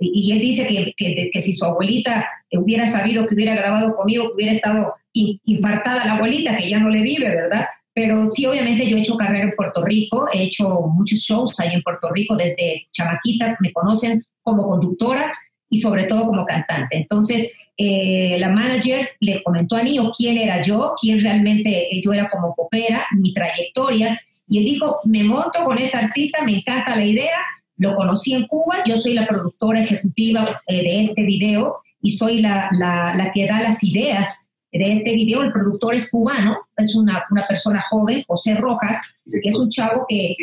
Y, 0.00 0.30
él 0.30 0.38
dice 0.38 0.64
que, 0.66 0.92
que, 0.96 1.28
que, 1.32 1.40
si 1.40 1.52
su 1.52 1.64
abuelita 1.64 2.24
hubiera 2.52 2.86
sabido 2.86 3.26
que 3.26 3.34
hubiera 3.34 3.56
grabado 3.56 3.96
conmigo, 3.96 4.28
que 4.28 4.34
hubiera 4.34 4.52
estado 4.52 4.94
infartada 5.12 6.04
la 6.04 6.12
abuelita, 6.14 6.56
que 6.56 6.70
ya 6.70 6.78
no 6.78 6.88
le 6.88 7.02
vive, 7.02 7.28
¿verdad? 7.28 7.66
Pero 7.92 8.26
sí, 8.26 8.46
obviamente 8.46 8.88
yo 8.88 8.96
he 8.96 9.00
hecho 9.00 9.16
carrera 9.16 9.44
en 9.44 9.56
Puerto 9.56 9.84
Rico, 9.84 10.28
he 10.32 10.44
hecho 10.44 10.86
muchos 10.86 11.18
shows 11.18 11.58
ahí 11.58 11.74
en 11.74 11.82
Puerto 11.82 12.08
Rico 12.12 12.36
desde 12.36 12.86
chamaquita, 12.92 13.56
me 13.58 13.72
conocen 13.72 14.24
como 14.40 14.66
conductora 14.66 15.32
y 15.68 15.80
sobre 15.80 16.04
todo 16.04 16.26
como 16.26 16.46
cantante. 16.46 16.96
Entonces, 16.96 17.52
eh, 17.76 18.36
la 18.38 18.50
manager 18.50 19.10
le 19.18 19.42
comentó 19.42 19.76
a 19.76 19.82
Nio 19.82 20.12
quién 20.16 20.38
era 20.38 20.60
yo, 20.60 20.94
quién 21.00 21.22
realmente 21.22 21.88
yo 22.00 22.12
era 22.12 22.30
como 22.30 22.54
popera, 22.54 23.04
mi 23.16 23.32
trayectoria, 23.32 24.20
y 24.48 24.58
él 24.58 24.64
dijo, 24.64 24.98
me 25.04 25.24
monto 25.24 25.64
con 25.64 25.78
esta 25.78 25.98
artista, 25.98 26.42
me 26.42 26.56
encanta 26.56 26.96
la 26.96 27.04
idea, 27.04 27.38
lo 27.76 27.94
conocí 27.94 28.34
en 28.34 28.46
Cuba, 28.46 28.82
yo 28.86 28.96
soy 28.98 29.14
la 29.14 29.26
productora 29.26 29.82
ejecutiva 29.82 30.44
eh, 30.66 30.82
de 30.82 31.02
este 31.02 31.22
video 31.22 31.76
y 32.00 32.12
soy 32.12 32.40
la, 32.40 32.68
la, 32.72 33.14
la 33.14 33.30
que 33.30 33.46
da 33.46 33.62
las 33.62 33.84
ideas 33.84 34.48
de 34.72 34.92
este 34.92 35.12
video. 35.12 35.42
El 35.42 35.52
productor 35.52 35.94
es 35.94 36.10
cubano, 36.10 36.58
es 36.76 36.94
una, 36.94 37.24
una 37.30 37.46
persona 37.46 37.80
joven, 37.80 38.24
José 38.26 38.54
Rojas, 38.54 39.14
que 39.24 39.48
es 39.48 39.56
un 39.56 39.68
chavo 39.68 40.04
que... 40.08 40.34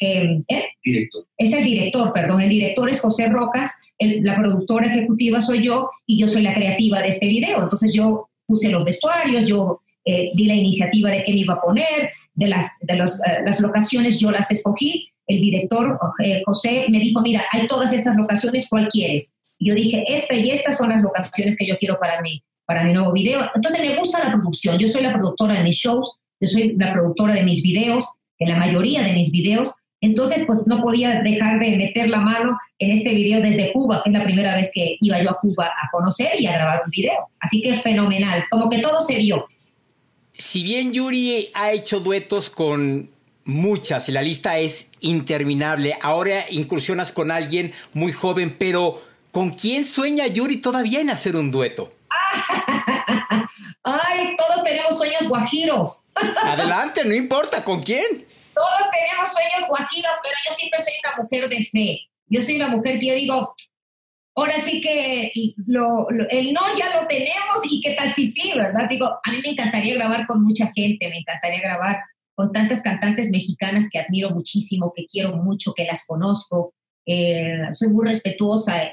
¿eh? 0.00 0.64
director. 0.82 1.24
Es 1.36 1.52
el 1.52 1.64
director, 1.64 2.12
perdón, 2.12 2.40
el 2.40 2.48
director 2.48 2.88
es 2.88 3.00
José 3.00 3.28
Rojas, 3.28 3.72
la 3.98 4.36
productora 4.36 4.86
ejecutiva 4.86 5.40
soy 5.40 5.62
yo 5.62 5.90
y 6.06 6.20
yo 6.20 6.28
soy 6.28 6.42
la 6.42 6.54
creativa 6.54 7.02
de 7.02 7.08
este 7.08 7.26
video. 7.26 7.62
Entonces 7.62 7.92
yo 7.92 8.28
puse 8.46 8.70
los 8.70 8.84
vestuarios, 8.84 9.46
yo 9.46 9.80
eh, 10.08 10.30
di 10.34 10.44
la 10.44 10.54
iniciativa 10.54 11.10
de 11.10 11.22
qué 11.22 11.32
me 11.32 11.40
iba 11.40 11.54
a 11.54 11.60
poner, 11.60 12.10
de 12.34 12.48
las, 12.48 12.78
de 12.80 12.96
los, 12.96 13.20
eh, 13.26 13.40
las 13.44 13.60
locaciones 13.60 14.18
yo 14.18 14.30
las 14.30 14.50
escogí. 14.50 15.10
El 15.26 15.40
director 15.40 15.98
José 16.46 16.86
me 16.88 17.00
dijo, 17.00 17.20
mira, 17.20 17.42
hay 17.52 17.66
todas 17.66 17.92
estas 17.92 18.16
locaciones, 18.16 18.66
¿cuál 18.66 18.88
quieres? 18.88 19.34
Yo 19.58 19.74
dije, 19.74 20.02
esta 20.08 20.34
y 20.34 20.50
estas 20.50 20.78
son 20.78 20.88
las 20.88 21.02
locaciones 21.02 21.54
que 21.54 21.66
yo 21.66 21.76
quiero 21.76 21.98
para 22.00 22.22
mí 22.22 22.42
para 22.68 22.84
mi 22.84 22.92
nuevo 22.92 23.12
video. 23.12 23.50
Entonces 23.54 23.80
me 23.80 23.96
gusta 23.96 24.22
la 24.22 24.32
producción. 24.32 24.78
Yo 24.78 24.88
soy 24.88 25.02
la 25.02 25.14
productora 25.14 25.56
de 25.56 25.64
mis 25.64 25.76
shows, 25.76 26.16
yo 26.38 26.48
soy 26.48 26.76
la 26.76 26.92
productora 26.92 27.32
de 27.32 27.42
mis 27.42 27.62
videos, 27.62 28.04
en 28.38 28.50
la 28.50 28.58
mayoría 28.58 29.02
de 29.02 29.14
mis 29.14 29.30
videos. 29.30 29.72
Entonces, 30.02 30.44
pues 30.46 30.66
no 30.68 30.82
podía 30.82 31.22
dejar 31.22 31.58
de 31.58 31.76
meter 31.76 32.10
la 32.10 32.20
mano 32.20 32.56
en 32.78 32.90
este 32.90 33.14
video 33.14 33.40
desde 33.40 33.72
Cuba, 33.72 34.02
que 34.04 34.10
es 34.10 34.16
la 34.16 34.22
primera 34.22 34.54
vez 34.54 34.70
que 34.72 34.96
iba 35.00 35.20
yo 35.20 35.30
a 35.30 35.40
Cuba 35.40 35.66
a 35.66 35.88
conocer 35.90 36.38
y 36.38 36.46
a 36.46 36.52
grabar 36.52 36.82
un 36.84 36.90
video. 36.90 37.28
Así 37.40 37.62
que 37.62 37.80
fenomenal, 37.80 38.44
como 38.50 38.68
que 38.68 38.80
todo 38.80 39.00
se 39.00 39.16
dio. 39.16 39.46
Si 40.38 40.62
bien 40.62 40.92
Yuri 40.92 41.50
ha 41.52 41.72
hecho 41.72 41.98
duetos 41.98 42.48
con 42.48 43.10
muchas, 43.44 44.08
la 44.08 44.22
lista 44.22 44.56
es 44.58 44.88
interminable, 45.00 45.98
ahora 46.00 46.48
incursionas 46.48 47.10
con 47.10 47.32
alguien 47.32 47.74
muy 47.92 48.12
joven, 48.12 48.54
pero 48.56 49.02
¿con 49.32 49.50
quién 49.50 49.84
sueña 49.84 50.28
Yuri 50.28 50.58
todavía 50.58 51.00
en 51.00 51.10
hacer 51.10 51.34
un 51.34 51.50
dueto? 51.50 51.90
Ay, 53.82 54.36
todos 54.36 54.62
tenemos 54.62 54.96
sueños 54.96 55.26
guajiros. 55.28 56.04
Adelante, 56.14 57.04
no 57.04 57.14
importa 57.14 57.64
con 57.64 57.82
quién. 57.82 58.24
Todos 58.54 58.90
tenemos 58.92 59.32
sueños 59.32 59.68
guajiros, 59.68 60.12
pero 60.22 60.34
yo 60.48 60.54
siempre 60.54 60.80
soy 60.80 60.92
una 61.04 61.22
mujer 61.22 61.48
de 61.48 61.64
fe. 61.64 62.08
Yo 62.28 62.42
soy 62.42 62.56
una 62.56 62.68
mujer 62.68 63.00
que 63.00 63.06
yo 63.06 63.14
digo, 63.14 63.56
ahora 64.40 64.60
sí 64.60 64.80
que 64.80 65.32
lo, 65.66 66.08
el 66.30 66.52
no 66.52 66.60
ya 66.76 67.00
lo 67.00 67.06
tenemos 67.06 67.60
y 67.70 67.80
qué 67.80 67.94
tal 67.94 68.12
si 68.12 68.26
sí, 68.26 68.52
¿verdad? 68.56 68.88
Digo, 68.88 69.06
a 69.06 69.32
mí 69.32 69.38
me 69.42 69.50
encantaría 69.50 69.94
grabar 69.94 70.26
con 70.26 70.44
mucha 70.44 70.70
gente, 70.72 71.08
me 71.08 71.18
encantaría 71.18 71.60
grabar 71.60 71.98
con 72.34 72.52
tantas 72.52 72.82
cantantes 72.82 73.30
mexicanas 73.30 73.88
que 73.90 73.98
admiro 73.98 74.30
muchísimo, 74.30 74.92
que 74.94 75.06
quiero 75.06 75.36
mucho, 75.36 75.72
que 75.74 75.84
las 75.84 76.06
conozco. 76.06 76.74
Eh, 77.04 77.58
soy 77.72 77.88
muy 77.88 78.06
respetuosa 78.06 78.92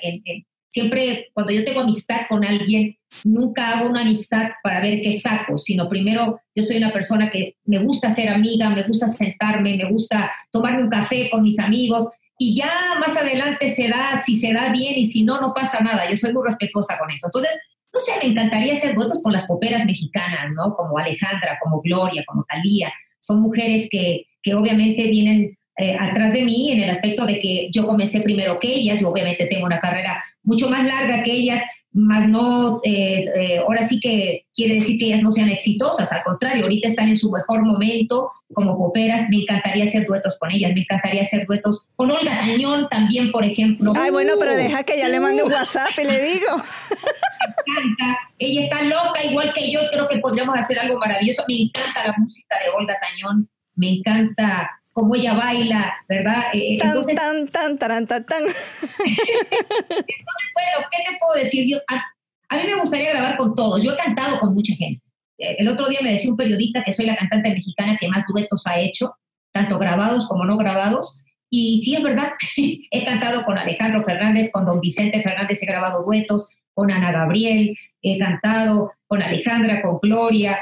siempre 0.75 1.29
cuando 1.33 1.53
yo 1.53 1.63
tengo 1.63 1.79
amistad 1.79 2.23
con 2.27 2.43
alguien, 2.43 2.97
nunca 3.23 3.69
hago 3.69 3.89
una 3.89 4.01
amistad 4.01 4.49
para 4.61 4.81
ver 4.81 5.01
qué 5.01 5.13
saco, 5.13 5.57
sino 5.57 5.87
primero 5.87 6.41
yo 6.53 6.63
soy 6.63 6.75
una 6.75 6.91
persona 6.91 7.31
que 7.31 7.55
me 7.63 7.79
gusta 7.79 8.11
ser 8.11 8.27
amiga, 8.27 8.69
me 8.69 8.85
gusta 8.85 9.07
sentarme, 9.07 9.77
me 9.77 9.89
gusta 9.89 10.33
tomarme 10.51 10.83
un 10.83 10.89
café 10.89 11.29
con 11.29 11.43
mis 11.43 11.59
amigos 11.59 12.09
y 12.37 12.55
ya 12.55 12.95
más 12.99 13.17
adelante 13.17 13.69
se 13.69 13.87
da, 13.87 14.21
si 14.23 14.35
se 14.35 14.53
da 14.53 14.69
bien 14.69 14.95
y 14.97 15.05
si 15.05 15.23
no, 15.23 15.39
no 15.39 15.53
pasa 15.53 15.79
nada. 15.79 16.09
Yo 16.09 16.15
soy 16.15 16.33
muy 16.33 16.43
respetuosa 16.45 16.97
con 16.97 17.09
eso. 17.11 17.27
Entonces, 17.27 17.51
no 17.93 17.99
sé, 17.99 18.11
me 18.21 18.29
encantaría 18.29 18.73
hacer 18.73 18.93
votos 18.93 19.21
con 19.23 19.31
las 19.31 19.47
poperas 19.47 19.85
mexicanas, 19.85 20.51
¿no? 20.53 20.75
Como 20.75 20.97
Alejandra, 20.97 21.57
como 21.63 21.81
Gloria, 21.81 22.23
como 22.27 22.43
Talía. 22.43 22.91
Son 23.19 23.41
mujeres 23.41 23.87
que, 23.89 24.25
que 24.43 24.53
obviamente 24.53 25.07
vienen 25.07 25.57
eh, 25.77 25.97
atrás 25.99 26.33
de 26.33 26.43
mí 26.43 26.71
en 26.71 26.83
el 26.83 26.89
aspecto 26.89 27.25
de 27.25 27.39
que 27.39 27.69
yo 27.71 27.85
comencé 27.85 28.21
primero 28.21 28.59
que 28.59 28.73
ellas, 28.73 28.99
yo 28.99 29.09
obviamente 29.09 29.47
tengo 29.47 29.65
una 29.65 29.79
carrera 29.79 30.23
mucho 30.43 30.69
más 30.69 30.85
larga 30.85 31.23
que 31.23 31.31
ellas, 31.31 31.61
más 31.95 32.27
no, 32.27 32.81
eh, 32.83 33.23
eh, 33.23 33.57
ahora 33.59 33.87
sí 33.87 34.01
que 34.01 34.45
quiere 34.53 34.75
decir 34.75 34.99
que 34.99 35.05
ellas 35.05 35.21
no 35.21 35.31
sean 35.31 35.47
exitosas, 35.47 36.11
al 36.11 36.23
contrario, 36.23 36.63
ahorita 36.63 36.89
están 36.89 37.07
en 37.07 37.15
su 37.15 37.31
mejor 37.31 37.63
momento 37.63 38.31
como 38.53 38.77
poperas, 38.77 39.29
me 39.29 39.37
encantaría 39.37 39.85
hacer 39.85 40.05
duetos 40.05 40.37
con 40.37 40.51
ellas, 40.51 40.73
me 40.73 40.81
encantaría 40.81 41.21
hacer 41.21 41.45
duetos 41.47 41.87
con 41.95 42.11
Olga 42.11 42.37
Tañón 42.37 42.89
también, 42.89 43.31
por 43.31 43.45
ejemplo. 43.45 43.93
Ay, 43.95 44.11
bueno, 44.11 44.33
pero 44.37 44.51
uh. 44.51 44.55
deja 44.55 44.83
que 44.83 44.97
ya 44.97 45.07
le 45.07 45.21
mande 45.21 45.43
un 45.43 45.51
WhatsApp 45.51 45.91
y 45.97 46.05
le 46.05 46.21
digo. 46.21 46.47
Me 47.67 47.79
encanta, 47.79 48.19
ella 48.37 48.63
está 48.63 48.83
loca 48.83 49.23
igual 49.23 49.53
que 49.53 49.71
yo, 49.71 49.79
creo 49.91 50.07
que 50.07 50.19
podríamos 50.19 50.55
hacer 50.57 50.79
algo 50.79 50.99
maravilloso, 50.99 51.43
me 51.47 51.61
encanta 51.61 52.05
la 52.05 52.15
música 52.17 52.55
de 52.63 52.69
Olga 52.71 52.95
Tañón, 52.99 53.49
me 53.75 53.95
encanta 53.95 54.69
cómo 54.95 55.13
ella 55.13 55.33
baila, 55.33 55.93
¿verdad? 56.07 56.43
Eh, 56.53 56.75
eh, 56.75 56.77
tan, 56.77 56.87
entonces, 56.87 57.17
tan, 57.17 57.47
tan, 57.49 57.77
tan, 57.77 58.07
tan, 58.07 58.25
tan. 58.25 58.43
entonces, 58.43 58.55
bueno, 60.53 60.87
¿qué 60.89 61.03
te 61.03 61.17
puedo 61.19 61.33
decir? 61.37 61.69
Yo, 61.69 61.79
a, 61.89 62.55
mí 62.55 62.63
me 62.65 62.79
gustaría 62.79 63.09
grabar 63.09 63.35
con 63.35 63.53
todos. 63.55 63.83
Yo 63.83 63.91
he 63.91 63.97
cantado 63.97 64.39
con 64.39 64.53
mucha 64.53 64.73
gente. 64.73 65.03
Eh, 65.37 65.57
el 65.59 65.67
otro 65.67 65.89
día 65.89 65.99
me 66.01 66.13
decía 66.13 66.31
un 66.31 66.37
periodista 66.37 66.81
que 66.81 66.93
soy 66.93 67.07
la 67.07 67.17
cantante 67.17 67.49
mexicana 67.49 67.97
que 67.99 68.07
más 68.07 68.23
duetos 68.25 68.65
ha 68.67 68.79
hecho, 68.79 69.15
tanto 69.51 69.77
grabados 69.79 70.29
como 70.29 70.45
no 70.45 70.55
grabados. 70.55 71.21
Y 71.49 71.81
sí, 71.81 71.95
es 71.95 72.01
verdad, 72.01 72.31
he 72.57 73.03
cantado 73.03 73.43
con 73.43 73.57
Alejandro 73.57 74.01
Fernández, 74.05 74.49
con 74.49 74.65
don 74.65 74.79
Vicente 74.79 75.21
Fernández 75.21 75.61
he 75.61 75.65
grabado 75.65 76.05
duetos, 76.05 76.55
con 76.73 76.89
Ana 76.89 77.11
Gabriel, 77.11 77.77
he 78.01 78.17
cantado 78.17 78.93
con 79.07 79.21
Alejandra, 79.21 79.81
con 79.81 79.99
Gloria, 80.01 80.57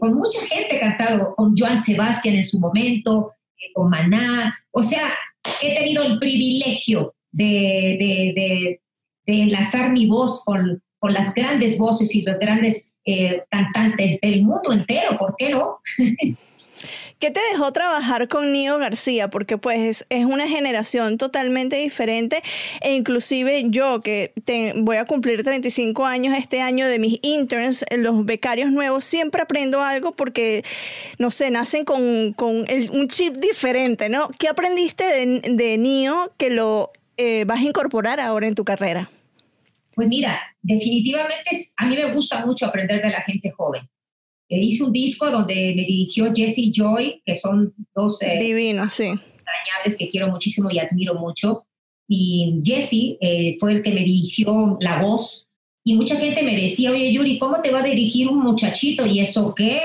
con 0.00 0.14
mucha 0.14 0.40
gente 0.46 0.76
he 0.76 0.80
cantado, 0.80 1.34
con 1.34 1.54
Joan 1.54 1.78
Sebastián 1.78 2.36
en 2.36 2.44
su 2.44 2.58
momento, 2.58 3.34
con 3.74 3.90
Maná. 3.90 4.58
O 4.70 4.82
sea, 4.82 5.12
he 5.62 5.74
tenido 5.76 6.04
el 6.04 6.18
privilegio 6.18 7.14
de, 7.30 8.80
enlazar 9.26 9.90
mi 9.92 10.06
voz 10.06 10.44
con, 10.44 10.82
las 11.02 11.32
grandes 11.32 11.78
voces 11.78 12.14
y 12.16 12.22
los 12.22 12.38
grandes 12.38 12.92
eh, 13.04 13.44
cantantes 13.50 14.20
del 14.20 14.42
mundo 14.42 14.72
entero, 14.72 15.16
¿por 15.16 15.34
qué 15.38 15.50
no? 15.50 15.78
¿Qué 17.18 17.30
te 17.30 17.40
dejó 17.52 17.72
trabajar 17.72 18.28
con 18.28 18.52
Nio 18.52 18.78
García? 18.78 19.28
Porque 19.28 19.58
pues 19.58 20.06
es 20.08 20.24
una 20.24 20.46
generación 20.46 21.18
totalmente 21.18 21.76
diferente 21.76 22.42
e 22.80 22.94
inclusive 22.94 23.64
yo 23.68 24.00
que 24.02 24.32
voy 24.76 24.96
a 24.96 25.04
cumplir 25.04 25.42
35 25.42 26.06
años 26.06 26.36
este 26.36 26.60
año 26.60 26.86
de 26.86 26.98
mis 26.98 27.18
interns, 27.22 27.84
los 27.96 28.24
becarios 28.24 28.70
nuevos, 28.70 29.04
siempre 29.04 29.42
aprendo 29.42 29.82
algo 29.82 30.12
porque, 30.12 30.64
no 31.18 31.30
sé, 31.30 31.50
nacen 31.50 31.84
con, 31.84 32.02
un 32.02 33.08
chip 33.08 33.36
diferente, 33.36 34.08
¿no? 34.08 34.28
¿Qué 34.38 34.48
aprendiste 34.48 35.04
de, 35.04 35.40
de 35.54 35.78
Nio 35.78 36.32
que 36.36 36.50
lo 36.50 36.92
eh, 37.16 37.44
vas 37.44 37.58
a 37.58 37.64
incorporar 37.64 38.20
ahora 38.20 38.46
en 38.46 38.54
tu 38.54 38.64
carrera? 38.64 39.10
Pues 39.94 40.06
mira, 40.06 40.40
definitivamente 40.62 41.50
a 41.76 41.86
mí 41.88 41.96
me 41.96 42.14
gusta 42.14 42.46
mucho 42.46 42.66
aprender 42.66 43.02
de 43.02 43.10
la 43.10 43.22
gente 43.22 43.50
joven 43.50 43.88
hice 44.56 44.84
un 44.84 44.92
disco 44.92 45.30
donde 45.30 45.54
me 45.54 45.82
dirigió 45.82 46.32
Jesse 46.34 46.70
Joy, 46.72 47.22
que 47.24 47.34
son 47.34 47.74
dos... 47.94 48.22
Eh, 48.22 48.38
Divinos, 48.40 48.94
sí. 48.94 49.12
que 49.98 50.08
quiero 50.08 50.28
muchísimo 50.28 50.70
y 50.70 50.78
admiro 50.78 51.14
mucho. 51.14 51.66
Y 52.08 52.60
Jesse 52.64 53.18
eh, 53.20 53.56
fue 53.60 53.72
el 53.72 53.82
que 53.82 53.92
me 53.92 54.00
dirigió 54.00 54.78
la 54.80 55.02
voz. 55.02 55.48
Y 55.84 55.94
mucha 55.94 56.16
gente 56.16 56.42
me 56.42 56.56
decía, 56.56 56.90
oye 56.90 57.12
Yuri, 57.12 57.38
¿cómo 57.38 57.60
te 57.60 57.70
va 57.70 57.80
a 57.80 57.84
dirigir 57.84 58.28
un 58.28 58.40
muchachito? 58.40 59.06
¿Y 59.06 59.20
eso 59.20 59.54
qué? 59.54 59.80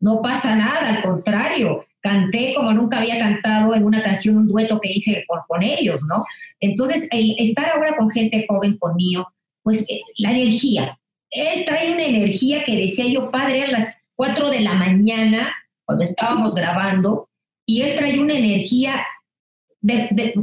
No 0.00 0.20
pasa 0.22 0.56
nada, 0.56 0.96
al 0.96 1.02
contrario. 1.02 1.84
Canté 2.00 2.54
como 2.54 2.72
nunca 2.72 2.98
había 2.98 3.18
cantado 3.18 3.74
en 3.74 3.84
una 3.84 4.02
canción, 4.02 4.36
un 4.36 4.48
dueto 4.48 4.80
que 4.80 4.92
hice 4.92 5.24
con, 5.26 5.40
con 5.48 5.62
ellos, 5.62 6.00
¿no? 6.08 6.24
Entonces, 6.60 7.08
estar 7.10 7.70
ahora 7.70 7.96
con 7.96 8.10
gente 8.10 8.46
joven, 8.48 8.78
con 8.78 8.96
Nio, 8.96 9.26
pues 9.62 9.88
eh, 9.90 10.00
la 10.18 10.32
energía. 10.32 10.98
Él 11.30 11.64
trae 11.64 11.92
una 11.92 12.04
energía 12.04 12.64
que 12.64 12.76
decía 12.76 13.06
yo, 13.06 13.30
padre, 13.30 13.68
las 13.68 13.97
4 14.18 14.50
de 14.50 14.60
la 14.60 14.74
mañana, 14.74 15.54
cuando 15.84 16.02
estábamos 16.02 16.56
grabando, 16.56 17.28
y 17.64 17.82
él 17.82 17.94
traía 17.94 18.20
una 18.20 18.34
energía 18.34 19.06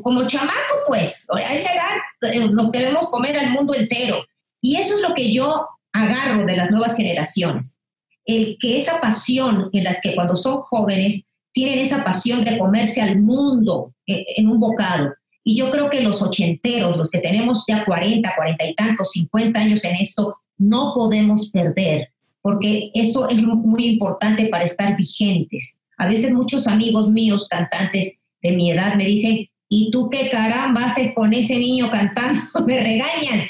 como 0.02 0.26
chamaco, 0.26 0.84
pues, 0.88 1.28
a 1.30 1.54
esa 1.54 1.74
edad 1.74 2.32
eh, 2.32 2.48
nos 2.54 2.72
queremos 2.72 3.10
comer 3.10 3.38
al 3.38 3.52
mundo 3.52 3.76
entero. 3.76 4.24
Y 4.62 4.78
eso 4.78 4.96
es 4.96 5.02
lo 5.02 5.14
que 5.14 5.34
yo 5.34 5.68
agarro 5.92 6.46
de 6.46 6.56
las 6.56 6.72
nuevas 6.72 6.96
generaciones. 6.96 7.78
El 8.24 8.56
que 8.62 8.80
esa 8.80 9.02
pasión 9.02 9.70
en 9.74 9.84
las 9.84 10.00
que 10.02 10.16
cuando 10.16 10.38
son 10.38 10.62
jóvenes 10.62 11.24
tienen 11.54 11.80
esa 11.80 12.02
pasión 12.06 12.46
de 12.46 12.58
comerse 12.58 13.02
al 13.02 13.20
mundo 13.20 13.94
eh, 14.08 14.24
en 14.38 14.50
un 14.50 14.60
bocado. 14.62 15.14
Y 15.44 15.58
yo 15.58 15.70
creo 15.70 15.90
que 15.90 16.00
los 16.00 16.22
ochenteros, 16.22 16.96
los 16.96 17.10
que 17.12 17.20
tenemos 17.20 17.66
ya 17.68 17.84
40, 17.84 18.36
40 18.38 18.66
y 18.66 18.74
tantos, 18.74 19.12
50 19.12 19.60
años 19.60 19.84
en 19.84 19.96
esto, 19.98 20.38
no 20.58 20.94
podemos 20.96 21.52
perder 21.52 22.15
porque 22.46 22.92
eso 22.94 23.28
es 23.28 23.42
muy 23.42 23.88
importante 23.88 24.46
para 24.50 24.66
estar 24.66 24.96
vigentes. 24.96 25.80
A 25.98 26.08
veces 26.08 26.32
muchos 26.32 26.68
amigos 26.68 27.10
míos, 27.10 27.48
cantantes 27.50 28.22
de 28.40 28.52
mi 28.52 28.70
edad, 28.70 28.94
me 28.94 29.06
dicen, 29.06 29.50
¿y 29.68 29.90
tú 29.90 30.10
qué 30.12 30.30
caramba 30.30 30.86
haces 30.86 31.12
con 31.16 31.34
ese 31.34 31.58
niño 31.58 31.90
cantando? 31.90 32.40
me 32.68 32.80
regañan. 32.84 33.48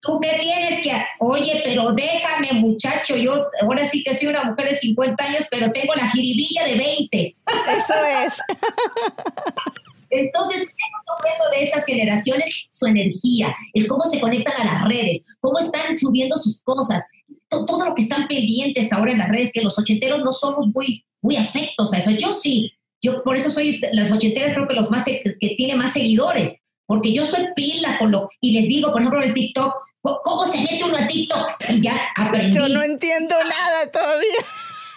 ¿Tú 0.00 0.20
qué 0.22 0.38
tienes 0.40 0.80
que...? 0.82 0.92
Oye, 1.18 1.62
pero 1.64 1.90
déjame, 1.90 2.52
muchacho, 2.60 3.16
yo 3.16 3.32
ahora 3.60 3.88
sí 3.88 4.04
que 4.04 4.14
soy 4.14 4.28
una 4.28 4.44
mujer 4.44 4.68
de 4.68 4.76
50 4.76 5.24
años, 5.24 5.42
pero 5.50 5.72
tengo 5.72 5.96
la 5.96 6.08
jiribilla 6.08 6.64
de 6.64 6.76
20. 6.76 7.36
Eso 7.76 7.94
es. 8.24 8.38
Entonces, 10.10 10.72
comprendo 11.04 11.44
de 11.50 11.64
esas 11.64 11.84
generaciones 11.84 12.68
su 12.70 12.86
energía, 12.86 13.52
el 13.74 13.88
cómo 13.88 14.04
se 14.04 14.20
conectan 14.20 14.60
a 14.60 14.64
las 14.64 14.88
redes, 14.88 15.24
cómo 15.40 15.58
están 15.58 15.96
subiendo 15.96 16.36
sus 16.36 16.62
cosas, 16.62 17.02
todo 17.48 17.84
lo 17.84 17.94
que 17.94 18.02
están 18.02 18.28
pendientes 18.28 18.92
ahora 18.92 19.12
en 19.12 19.18
las 19.18 19.28
redes, 19.28 19.52
que 19.52 19.62
los 19.62 19.78
ochenteros 19.78 20.22
no 20.22 20.32
somos 20.32 20.66
muy, 20.74 21.04
muy 21.22 21.36
afectos 21.36 21.92
a 21.92 21.98
eso. 21.98 22.10
Yo 22.12 22.32
sí, 22.32 22.72
yo 23.02 23.22
por 23.22 23.36
eso 23.36 23.50
soy, 23.50 23.80
las 23.92 24.12
ochenteras 24.12 24.54
creo 24.54 24.68
que 24.68 24.74
los 24.74 24.90
más, 24.90 25.04
que 25.04 25.54
tiene 25.56 25.76
más 25.76 25.92
seguidores, 25.92 26.56
porque 26.86 27.12
yo 27.12 27.24
soy 27.24 27.48
pila 27.54 27.98
con 27.98 28.10
lo, 28.12 28.28
y 28.40 28.52
les 28.52 28.68
digo, 28.68 28.92
por 28.92 29.00
ejemplo, 29.00 29.22
en 29.22 29.28
el 29.28 29.34
TikTok, 29.34 29.74
¿cómo 30.02 30.46
se 30.46 30.58
mete 30.58 30.84
uno 30.84 30.96
a 30.96 31.06
TikTok? 31.06 31.50
Y 31.70 31.80
ya 31.80 32.00
aprendí. 32.16 32.56
Yo 32.56 32.68
no 32.68 32.82
entiendo 32.82 33.34
nada 33.44 33.90
todavía. 33.90 34.28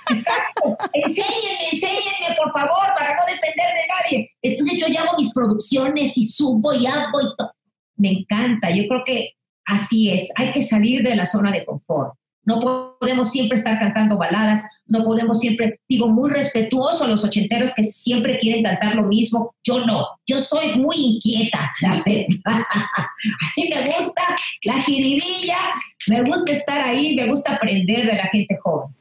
Exacto. 0.10 0.78
Enséñenme, 0.94 1.70
enséñenme, 1.72 2.36
por 2.38 2.52
favor, 2.52 2.88
para 2.98 3.16
no 3.16 3.26
depender 3.26 3.68
de 3.74 3.88
nadie. 3.88 4.32
Entonces 4.42 4.80
yo 4.80 4.88
ya 4.88 5.04
hago 5.04 5.18
mis 5.18 5.34
producciones 5.34 6.18
y 6.18 6.24
subo 6.24 6.74
y 6.74 6.86
hago 6.86 7.22
y 7.22 7.36
todo. 7.38 7.54
Me 7.96 8.12
encanta. 8.12 8.70
Yo 8.72 8.88
creo 8.88 9.04
que 9.06 9.34
así 9.66 10.12
es. 10.12 10.30
Hay 10.36 10.52
que 10.52 10.64
salir 10.64 11.04
de 11.04 11.16
la 11.16 11.26
zona 11.26 11.52
de 11.52 11.66
confort. 11.66 12.14
No 12.44 12.98
podemos 13.00 13.32
siempre 13.32 13.58
estar 13.58 13.78
cantando 13.78 14.18
baladas, 14.18 14.62
no 14.88 15.04
podemos 15.04 15.40
siempre, 15.40 15.80
digo, 15.88 16.08
muy 16.08 16.30
respetuoso 16.32 17.04
a 17.04 17.08
los 17.08 17.24
ochenteros 17.24 17.72
que 17.76 17.84
siempre 17.84 18.38
quieren 18.38 18.64
cantar 18.64 18.96
lo 18.96 19.04
mismo. 19.04 19.54
Yo 19.64 19.86
no, 19.86 20.08
yo 20.26 20.40
soy 20.40 20.76
muy 20.76 20.96
inquieta, 20.98 21.72
la 21.82 22.02
verdad. 22.06 22.66
A 22.74 23.12
mí 23.56 23.70
me 23.70 23.86
gusta 23.86 24.24
la 24.64 24.82
jiribilla, 24.82 25.60
me 26.08 26.24
gusta 26.24 26.52
estar 26.52 26.84
ahí, 26.84 27.16
me 27.16 27.28
gusta 27.28 27.54
aprender 27.54 28.06
de 28.06 28.16
la 28.16 28.26
gente 28.26 28.58
joven. 28.64 28.96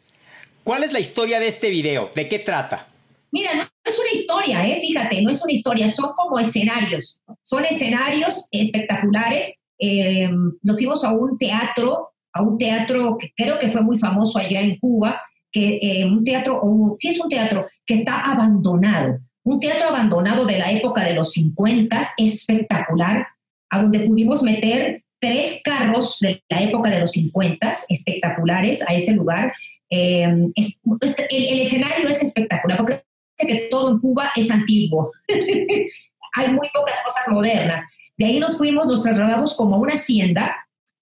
¿Cuál 0.63 0.85
es 0.85 0.93
la 0.93 1.01
historia 1.01 1.41
de 1.41 1.49
este 1.49 1.71
video? 1.71 2.11
¿De 2.15 2.29
qué 2.29 2.39
trata? 2.39 2.87
Mira, 3.33 3.55
no 3.55 3.69
es 3.85 3.99
una 3.99 4.13
historia, 4.13 4.67
¿eh? 4.67 4.79
fíjate, 4.81 5.23
no 5.23 5.31
es 5.31 5.43
una 5.43 5.53
historia, 5.53 5.91
son 5.91 6.13
como 6.15 6.39
escenarios. 6.39 7.23
Son 7.43 7.65
escenarios 7.65 8.49
espectaculares. 8.51 9.55
Eh, 9.79 10.29
nos 10.63 10.77
fuimos 10.77 11.05
a 11.05 11.13
un 11.13 11.39
teatro 11.39 12.11
a 12.33 12.43
un 12.43 12.59
teatro 12.59 13.17
que 13.19 13.33
creo 13.37 13.59
que 13.59 13.69
fue 13.69 13.83
muy 13.83 13.99
famoso 13.99 14.39
allá 14.39 14.61
en 14.61 14.79
Cuba, 14.79 15.21
que 15.53 15.79
eh, 15.83 16.07
un 16.07 16.23
teatro, 16.25 16.61
sí 16.99 17.09
es 17.09 17.21
un 17.21 17.29
teatro 17.29 17.67
que 17.85 17.95
está 17.95 18.21
abandonado, 18.21 19.19
un 19.43 19.59
teatro 19.59 19.89
abandonado 19.89 20.45
de 20.45 20.59
la 20.59 20.71
época 20.71 21.05
de 21.05 21.15
los 21.15 21.33
50, 21.33 22.01
espectacular, 22.19 23.27
a 23.71 23.83
donde 23.83 24.01
pudimos 24.01 24.43
meter 24.43 25.03
tres 25.19 25.61
carros 25.63 26.19
de 26.21 26.43
la 26.49 26.63
época 26.63 26.91
de 26.91 27.01
los 27.01 27.13
50, 27.13 27.73
espectaculares, 27.89 28.83
a 28.89 28.95
ese 28.95 29.13
lugar. 29.13 29.53
Em, 29.89 30.53
el, 30.55 31.61
escenario 31.61 32.09
es 32.09 32.23
espectacular, 32.23 32.79
porque 32.79 33.03
que 33.37 33.69
todo 33.71 33.91
en 33.91 33.99
Cuba 34.01 34.31
es 34.37 34.51
antiguo. 34.51 35.13
Hay 36.35 36.53
muy 36.53 36.69
pocas 36.73 37.01
cosas 37.05 37.27
modernas. 37.29 37.83
De 38.17 38.27
ahí 38.27 38.39
nos 38.39 38.59
fuimos, 38.59 38.87
nos 38.87 39.03
trasladamos 39.03 39.57
como 39.57 39.77
a 39.77 39.79
una 39.79 39.95
hacienda 39.95 40.55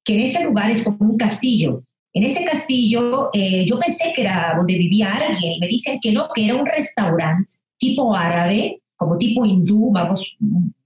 que 0.08 0.14
en 0.14 0.20
ese 0.20 0.42
lugar 0.42 0.70
es 0.70 0.82
como 0.82 0.96
un 1.00 1.18
castillo. 1.18 1.84
En 2.14 2.24
ese 2.24 2.42
castillo 2.42 3.28
eh, 3.34 3.66
yo 3.66 3.78
pensé 3.78 4.10
que 4.16 4.22
era 4.22 4.54
donde 4.56 4.72
vivía 4.72 5.12
alguien 5.12 5.52
y 5.52 5.60
me 5.60 5.68
dicen 5.68 5.98
que 6.00 6.12
no, 6.12 6.28
que 6.34 6.46
era 6.46 6.54
un 6.54 6.64
restaurante 6.64 7.52
tipo 7.76 8.16
árabe, 8.16 8.80
como 8.96 9.18
tipo 9.18 9.44
hindú, 9.44 9.92
vamos, 9.92 10.34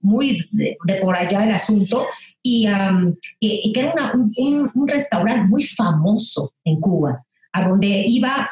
muy 0.01 0.45
de, 0.51 0.77
por 1.01 1.15
allá 1.15 1.45
el 1.45 1.51
asunto, 1.51 2.05
y, 2.43 2.67
que 3.39 3.79
era 3.79 4.11
un, 4.13 4.69
un 4.75 4.87
restaurante 4.89 5.47
muy 5.47 5.63
famoso 5.63 6.53
en 6.65 6.81
Cuba, 6.81 7.23
a 7.53 7.67
donde 7.69 8.03
iba 8.05 8.49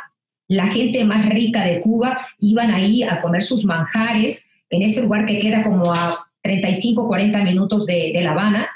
la 0.48 0.68
gente 0.68 1.04
más 1.04 1.28
rica 1.28 1.66
de 1.66 1.82
Cuba, 1.82 2.26
iban 2.40 2.72
ahí 2.72 3.04
a 3.04 3.22
comer 3.22 3.44
sus 3.44 3.66
manjares, 3.66 4.46
en 4.70 4.84
ese 4.84 5.02
lugar 5.02 5.26
que 5.26 5.40
queda 5.42 5.66
como 5.66 5.92
a 5.92 6.26
35, 6.42 7.08
40 7.08 7.44
minutos 7.44 7.86
de, 7.86 8.14
de 8.14 8.24
La 8.24 8.32
Habana, 8.32 8.70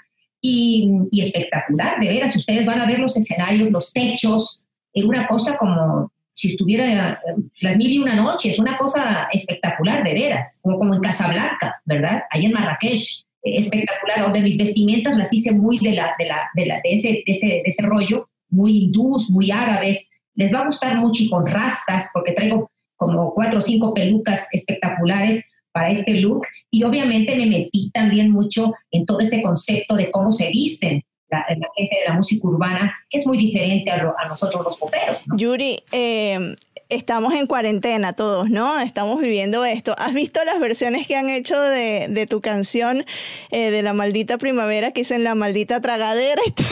y, 0.47 1.21
espectacular, 1.21 1.99
de 1.99 2.07
veras. 2.07 2.35
Ustedes 2.35 2.65
van 2.65 2.79
a 2.79 2.85
ver 2.85 2.99
los 2.99 3.17
escenarios, 3.17 3.71
los 3.71 3.91
techos, 3.91 4.63
en 4.93 5.07
una 5.07 5.27
cosa 5.27 5.57
como 5.57 6.11
si 6.33 6.49
estuviera 6.49 7.13
eh, 7.13 7.17
las 7.61 7.77
mil 7.77 7.91
y 7.91 7.99
una 7.99 8.15
noches, 8.15 8.59
una 8.59 8.77
cosa 8.77 9.27
espectacular, 9.31 10.03
de 10.03 10.13
veras, 10.13 10.59
como, 10.61 10.77
como 10.77 10.93
en 10.93 11.01
Casablanca, 11.01 11.73
¿verdad? 11.85 12.23
Ahí 12.29 12.45
en 12.45 12.51
Marrakech, 12.51 13.25
eh, 13.43 13.57
espectacular, 13.57 14.21
donde 14.21 14.41
mis 14.41 14.57
vestimentas 14.57 15.17
las 15.17 15.33
hice 15.33 15.51
muy 15.53 15.79
de, 15.79 15.93
la, 15.93 16.13
de, 16.19 16.25
la, 16.25 16.49
de, 16.53 16.65
la, 16.65 16.75
de, 16.75 16.93
ese, 16.93 17.09
de, 17.09 17.23
ese, 17.25 17.47
de 17.47 17.63
ese 17.65 17.83
rollo, 17.83 18.29
muy 18.49 18.85
hindús, 18.85 19.29
muy 19.29 19.49
árabes. 19.49 20.09
Les 20.35 20.53
va 20.53 20.59
a 20.59 20.65
gustar 20.65 20.97
mucho 20.97 21.23
y 21.23 21.29
con 21.29 21.45
rastas, 21.45 22.09
porque 22.13 22.33
traigo 22.33 22.69
como 22.97 23.33
cuatro 23.33 23.59
o 23.59 23.61
cinco 23.61 23.93
pelucas 23.93 24.47
espectaculares 24.51 25.43
para 25.75 25.89
este 25.89 26.13
look 26.13 26.47
y 26.71 26.83
obviamente 26.85 27.35
me 27.35 27.47
metí 27.47 27.91
también 27.91 28.31
mucho 28.31 28.73
en 28.91 29.05
todo 29.05 29.19
este 29.19 29.41
concepto 29.41 29.97
de 29.97 30.09
cómo 30.09 30.31
se 30.31 30.47
visten 30.49 31.03
la, 31.29 31.45
gente 31.75 31.97
de 31.97 32.07
la 32.07 32.13
música 32.13 32.47
urbana, 32.47 32.95
que 33.09 33.17
es 33.17 33.27
muy 33.27 33.37
diferente 33.37 33.91
a, 33.91 34.01
nosotros 34.25 34.63
los 34.63 34.77
poperos. 34.77 35.17
Yuri, 35.35 35.83
eh, 35.91 36.55
estamos 36.87 37.33
en 37.33 37.45
cuarentena 37.45 38.13
todos, 38.13 38.49
¿no? 38.49 38.79
Estamos 38.79 39.19
viviendo 39.19 39.65
esto. 39.65 39.93
¿Has 39.97 40.13
visto 40.13 40.39
las 40.45 40.61
versiones 40.61 41.07
que 41.07 41.17
han 41.17 41.29
hecho 41.29 41.59
de, 41.59 42.25
tu 42.29 42.39
canción 42.39 43.05
eh, 43.51 43.69
de 43.69 43.81
la 43.81 43.91
maldita 43.91 44.37
primavera, 44.37 44.91
que 44.91 45.01
dicen 45.01 45.25
la 45.25 45.35
maldita 45.35 45.81
tragadera 45.81 46.41
y 46.45 46.51
todo 46.53 46.69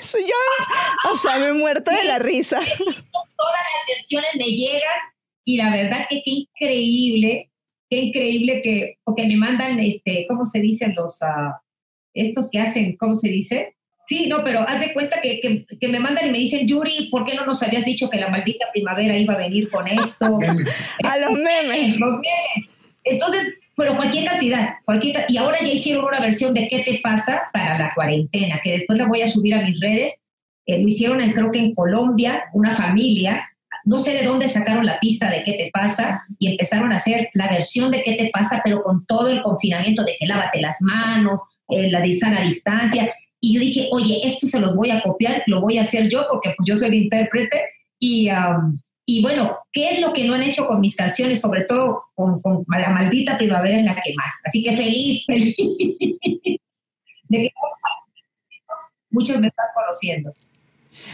eso? 0.00 0.18
Yo, 0.18 1.12
o 1.12 1.16
sea, 1.16 1.38
me 1.38 1.46
he 1.46 1.52
muerto 1.52 1.92
de 1.92 2.04
la 2.08 2.18
risa. 2.18 2.58
Todas 2.58 2.96
las 2.96 3.96
versiones 3.96 4.30
me 4.34 4.46
llegan 4.46 4.98
y 5.44 5.58
la 5.58 5.70
verdad 5.70 6.06
que 6.10 6.22
qué 6.24 6.30
increíble 6.30 7.51
qué 7.92 8.00
increíble 8.00 8.62
que, 8.62 8.96
porque 9.04 9.26
me 9.26 9.36
mandan, 9.36 9.78
este, 9.78 10.24
¿cómo 10.26 10.46
se 10.46 10.60
dicen 10.60 10.94
los, 10.94 11.20
uh, 11.20 11.52
estos 12.14 12.48
que 12.50 12.58
hacen, 12.58 12.96
¿cómo 12.96 13.14
se 13.14 13.28
dice? 13.28 13.76
Sí, 14.08 14.28
no, 14.28 14.42
pero 14.42 14.60
haz 14.60 14.80
de 14.80 14.94
cuenta 14.94 15.20
que, 15.20 15.66
que, 15.78 15.88
me 15.88 16.00
mandan 16.00 16.28
y 16.28 16.30
me 16.30 16.38
dicen, 16.38 16.66
Yuri, 16.66 17.10
¿por 17.10 17.26
qué 17.26 17.34
no 17.34 17.44
nos 17.44 17.62
habías 17.62 17.84
dicho 17.84 18.08
que 18.08 18.16
la 18.16 18.30
maldita 18.30 18.64
primavera 18.72 19.18
iba 19.18 19.34
a 19.34 19.36
venir 19.36 19.68
con 19.68 19.86
esto? 19.86 20.24
a 21.04 21.18
los 21.18 21.32
memes. 21.32 21.98
Los 22.00 22.12
memes. 22.14 22.70
Entonces, 23.04 23.58
pero 23.76 23.94
cualquier 23.94 24.24
cantidad, 24.24 24.70
cualquier, 24.86 25.26
y 25.28 25.36
ahora 25.36 25.58
ya 25.60 25.68
hicieron 25.68 26.06
una 26.06 26.20
versión 26.20 26.54
de 26.54 26.68
¿Qué 26.68 26.78
te 26.84 26.98
pasa? 27.02 27.42
para 27.52 27.76
la 27.76 27.92
cuarentena, 27.94 28.58
que 28.64 28.72
después 28.72 28.98
la 28.98 29.06
voy 29.06 29.20
a 29.20 29.26
subir 29.26 29.54
a 29.54 29.60
mis 29.60 29.78
redes. 29.78 30.18
Eh, 30.64 30.80
lo 30.80 30.88
hicieron, 30.88 31.20
en, 31.20 31.32
creo 31.32 31.50
que 31.50 31.58
en 31.58 31.74
Colombia, 31.74 32.44
una 32.54 32.74
familia, 32.74 33.51
no 33.84 33.98
sé 33.98 34.12
de 34.12 34.24
dónde 34.24 34.48
sacaron 34.48 34.86
la 34.86 34.98
pista 35.00 35.30
de 35.30 35.42
qué 35.44 35.52
te 35.54 35.70
pasa 35.72 36.24
y 36.38 36.52
empezaron 36.52 36.92
a 36.92 36.96
hacer 36.96 37.30
la 37.34 37.48
versión 37.48 37.90
de 37.90 38.02
qué 38.02 38.14
te 38.14 38.30
pasa, 38.32 38.60
pero 38.64 38.82
con 38.82 39.04
todo 39.06 39.28
el 39.28 39.42
confinamiento 39.42 40.04
de 40.04 40.16
que 40.18 40.26
lávate 40.26 40.60
las 40.60 40.76
manos, 40.80 41.40
eh, 41.68 41.90
la 41.90 42.00
de 42.00 42.12
sana 42.12 42.42
distancia. 42.42 43.12
Y 43.40 43.54
yo 43.54 43.60
dije, 43.60 43.88
oye, 43.90 44.20
esto 44.24 44.46
se 44.46 44.60
los 44.60 44.76
voy 44.76 44.90
a 44.90 45.02
copiar, 45.02 45.42
lo 45.46 45.60
voy 45.60 45.78
a 45.78 45.82
hacer 45.82 46.08
yo 46.08 46.26
porque 46.30 46.54
pues, 46.56 46.66
yo 46.66 46.76
soy 46.76 46.88
el 46.88 46.94
intérprete. 46.94 47.60
Y, 47.98 48.28
y 49.06 49.22
bueno, 49.22 49.58
¿qué 49.72 49.90
es 49.90 50.00
lo 50.00 50.12
que 50.12 50.26
no 50.26 50.34
han 50.34 50.42
hecho 50.42 50.66
con 50.66 50.80
mis 50.80 50.94
canciones, 50.94 51.40
sobre 51.40 51.64
todo 51.64 52.04
con, 52.14 52.40
la 52.68 52.90
maldita 52.90 53.36
primavera 53.36 53.78
en 53.78 53.86
la 53.86 53.94
que 53.94 54.14
más? 54.14 54.32
Así 54.44 54.62
que 54.62 54.76
feliz, 54.76 55.24
feliz. 55.26 55.56
muchos 59.10 59.40
me 59.40 59.48
están 59.48 59.66
conociendo. 59.74 60.32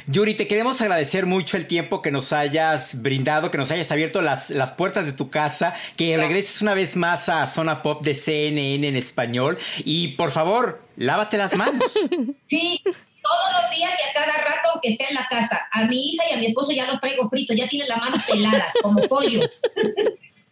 Yuri, 0.06 0.34
te 0.34 0.46
queremos 0.46 0.80
agradecer 0.80 1.26
mucho 1.26 1.56
el 1.56 1.66
tiempo 1.66 2.02
que 2.02 2.10
nos 2.10 2.32
hayas 2.32 3.02
brindado, 3.02 3.50
que 3.50 3.58
nos 3.58 3.70
hayas 3.70 3.90
abierto 3.92 4.22
las, 4.22 4.50
las 4.50 4.72
puertas 4.72 5.06
de 5.06 5.12
tu 5.12 5.30
casa, 5.30 5.74
que 5.96 6.16
regreses 6.16 6.62
una 6.62 6.74
vez 6.74 6.96
más 6.96 7.28
a 7.28 7.46
Zona 7.46 7.82
Pop 7.82 8.02
de 8.02 8.14
CNN 8.14 8.86
en 8.86 8.96
español 8.96 9.58
y 9.84 10.08
por 10.08 10.30
favor, 10.30 10.82
lávate 10.96 11.36
las 11.36 11.56
manos. 11.56 11.92
Sí, 12.46 12.80
todos 12.84 13.62
los 13.62 13.76
días 13.76 13.90
y 13.90 14.08
a 14.08 14.12
cada 14.14 14.38
rato 14.38 14.80
que 14.82 14.90
esté 14.90 15.06
en 15.08 15.14
la 15.14 15.26
casa. 15.28 15.68
A 15.70 15.84
mi 15.84 16.12
hija 16.12 16.24
y 16.30 16.34
a 16.34 16.38
mi 16.38 16.46
esposo 16.46 16.72
ya 16.72 16.86
los 16.86 17.00
traigo 17.00 17.28
fritos, 17.28 17.56
ya 17.56 17.68
tienen 17.68 17.88
las 17.88 17.98
manos 17.98 18.22
peladas, 18.24 18.72
como 18.82 19.02
pollo. 19.02 19.40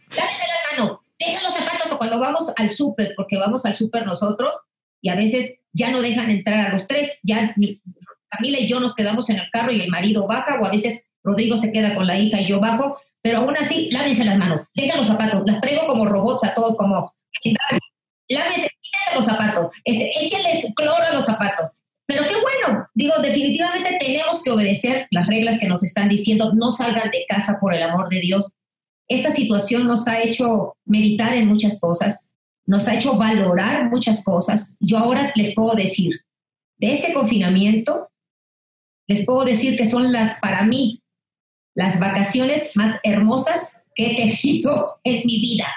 Lávese 0.09 0.45
las 0.47 0.77
manos, 0.77 0.99
dejen 1.19 1.43
los 1.43 1.53
zapatos 1.53 1.91
o 1.91 1.97
cuando 1.97 2.19
vamos 2.19 2.51
al 2.55 2.69
súper, 2.69 3.13
porque 3.15 3.37
vamos 3.37 3.65
al 3.65 3.73
súper 3.73 4.05
nosotros 4.05 4.55
y 5.01 5.09
a 5.09 5.15
veces 5.15 5.55
ya 5.73 5.91
no 5.91 6.01
dejan 6.01 6.29
entrar 6.29 6.67
a 6.67 6.73
los 6.73 6.87
tres, 6.87 7.19
ya 7.23 7.55
Camila 8.29 8.59
y 8.59 8.67
yo 8.67 8.79
nos 8.79 8.93
quedamos 8.93 9.29
en 9.29 9.37
el 9.37 9.49
carro 9.51 9.71
y 9.71 9.81
el 9.81 9.89
marido 9.89 10.27
baja, 10.27 10.59
o 10.59 10.65
a 10.65 10.71
veces 10.71 11.03
Rodrigo 11.23 11.57
se 11.57 11.71
queda 11.71 11.95
con 11.95 12.07
la 12.07 12.17
hija 12.17 12.41
y 12.41 12.47
yo 12.47 12.59
bajo, 12.59 12.99
pero 13.21 13.39
aún 13.39 13.55
así, 13.57 13.89
lávense 13.91 14.23
las 14.23 14.37
manos, 14.37 14.61
dejen 14.73 14.97
los 14.97 15.07
zapatos, 15.07 15.43
las 15.45 15.59
traigo 15.59 15.87
como 15.87 16.05
robots 16.05 16.43
a 16.43 16.53
todos, 16.53 16.77
como, 16.77 17.13
lávense, 18.29 18.69
quítense 18.81 19.15
los 19.15 19.25
zapatos, 19.25 19.73
este, 19.83 20.11
échenles 20.19 20.73
cloro 20.75 21.03
a 21.03 21.11
los 21.11 21.25
zapatos. 21.25 21.67
Pero 22.05 22.23
qué 22.25 22.35
bueno, 22.35 22.87
digo, 22.93 23.15
definitivamente 23.21 23.97
tenemos 23.99 24.41
que 24.41 24.51
obedecer 24.51 25.07
las 25.11 25.27
reglas 25.27 25.59
que 25.59 25.67
nos 25.67 25.83
están 25.83 26.07
diciendo, 26.07 26.53
no 26.53 26.71
salgan 26.71 27.11
de 27.11 27.25
casa 27.27 27.57
por 27.59 27.73
el 27.73 27.83
amor 27.83 28.07
de 28.07 28.21
Dios. 28.21 28.53
Esta 29.09 29.31
situación 29.31 29.87
nos 29.87 30.07
ha 30.07 30.21
hecho 30.21 30.77
meditar 30.85 31.33
en 31.33 31.47
muchas 31.47 31.81
cosas, 31.81 32.33
nos 32.65 32.87
ha 32.87 32.95
hecho 32.95 33.17
valorar 33.17 33.89
muchas 33.89 34.23
cosas. 34.23 34.77
Yo 34.79 34.97
ahora 34.97 35.33
les 35.35 35.53
puedo 35.53 35.75
decir, 35.75 36.21
de 36.77 36.93
este 36.93 37.13
confinamiento, 37.13 38.06
les 39.07 39.25
puedo 39.25 39.45
decir 39.45 39.77
que 39.77 39.85
son 39.85 40.11
las, 40.11 40.39
para 40.39 40.63
mí, 40.63 41.01
las 41.73 41.99
vacaciones 41.99 42.71
más 42.75 42.99
hermosas 43.03 43.85
que 43.95 44.11
he 44.11 44.15
tenido 44.15 44.99
en 45.03 45.25
mi 45.25 45.39
vida. 45.39 45.67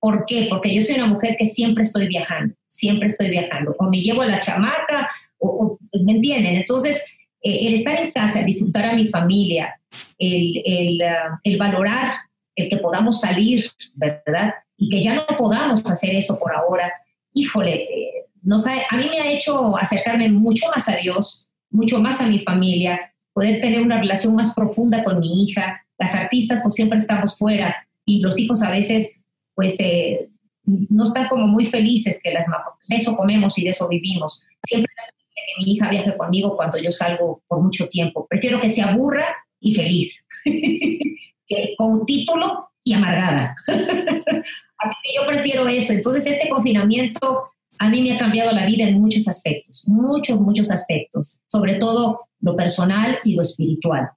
¿Por 0.00 0.24
qué? 0.26 0.46
Porque 0.50 0.74
yo 0.74 0.82
soy 0.82 0.96
una 0.96 1.06
mujer 1.06 1.36
que 1.38 1.46
siempre 1.46 1.84
estoy 1.84 2.08
viajando, 2.08 2.54
siempre 2.68 3.08
estoy 3.08 3.30
viajando. 3.30 3.74
O 3.78 3.88
me 3.88 4.00
llevo 4.00 4.22
a 4.22 4.26
la 4.26 4.40
chamaca, 4.40 5.08
o, 5.38 5.78
¿me 6.04 6.12
entienden? 6.12 6.56
Entonces, 6.56 7.00
eh, 7.42 7.68
el 7.68 7.74
estar 7.74 8.00
en 8.00 8.10
casa, 8.10 8.42
disfrutar 8.42 8.86
a 8.86 8.94
mi 8.94 9.06
familia, 9.08 9.80
el, 10.18 10.62
el, 10.64 11.02
ah, 11.02 11.40
el 11.44 11.56
valorar 11.56 12.14
el 12.54 12.68
que 12.68 12.76
podamos 12.78 13.20
salir, 13.20 13.70
¿verdad? 13.94 14.54
Y 14.76 14.88
que 14.88 15.02
ya 15.02 15.14
no 15.14 15.26
podamos 15.36 15.88
hacer 15.90 16.14
eso 16.14 16.38
por 16.38 16.54
ahora, 16.54 16.92
híjole, 17.32 17.74
eh, 17.74 18.26
nos 18.42 18.66
a 18.66 18.96
mí 18.96 19.08
me 19.08 19.20
ha 19.20 19.30
hecho 19.30 19.76
acercarme 19.76 20.28
mucho 20.28 20.66
más 20.74 20.88
a 20.88 20.96
Dios, 20.96 21.51
mucho 21.72 22.00
más 22.00 22.20
a 22.20 22.28
mi 22.28 22.38
familia, 22.38 23.12
poder 23.32 23.60
tener 23.60 23.82
una 23.82 23.98
relación 23.98 24.34
más 24.34 24.54
profunda 24.54 25.02
con 25.02 25.18
mi 25.18 25.42
hija. 25.42 25.84
Las 25.98 26.14
artistas 26.14 26.60
pues 26.62 26.74
siempre 26.74 26.98
estamos 26.98 27.36
fuera 27.36 27.88
y 28.04 28.20
los 28.20 28.38
hijos 28.38 28.62
a 28.62 28.70
veces 28.70 29.24
pues 29.54 29.76
eh, 29.80 30.28
no 30.64 31.04
están 31.04 31.28
como 31.28 31.46
muy 31.46 31.64
felices 31.64 32.20
que 32.22 32.32
las 32.32 32.46
de 32.88 32.96
eso 32.96 33.16
comemos 33.16 33.58
y 33.58 33.64
de 33.64 33.70
eso 33.70 33.88
vivimos. 33.88 34.42
Siempre 34.64 34.92
que 35.34 35.64
mi 35.64 35.72
hija 35.72 35.90
viaje 35.90 36.16
conmigo 36.16 36.56
cuando 36.56 36.78
yo 36.78 36.90
salgo 36.90 37.42
por 37.48 37.62
mucho 37.62 37.88
tiempo. 37.88 38.26
Prefiero 38.28 38.60
que 38.60 38.70
se 38.70 38.82
aburra 38.82 39.26
y 39.60 39.74
feliz, 39.74 40.26
que 40.44 41.74
con 41.76 42.04
título 42.04 42.70
y 42.84 42.92
amargada. 42.92 43.56
Así 43.66 44.96
que 45.02 45.14
yo 45.16 45.26
prefiero 45.26 45.68
eso. 45.68 45.92
Entonces 45.92 46.26
este 46.26 46.48
confinamiento 46.48 47.51
a 47.78 47.90
mí 47.90 48.00
me 48.00 48.12
ha 48.12 48.18
cambiado 48.18 48.52
la 48.52 48.66
vida 48.66 48.86
en 48.86 49.00
muchos 49.00 49.28
aspectos, 49.28 49.84
muchos, 49.86 50.40
muchos 50.40 50.70
aspectos, 50.70 51.40
sobre 51.46 51.74
todo 51.76 52.20
lo 52.40 52.56
personal 52.56 53.18
y 53.24 53.34
lo 53.34 53.42
espiritual. 53.42 54.10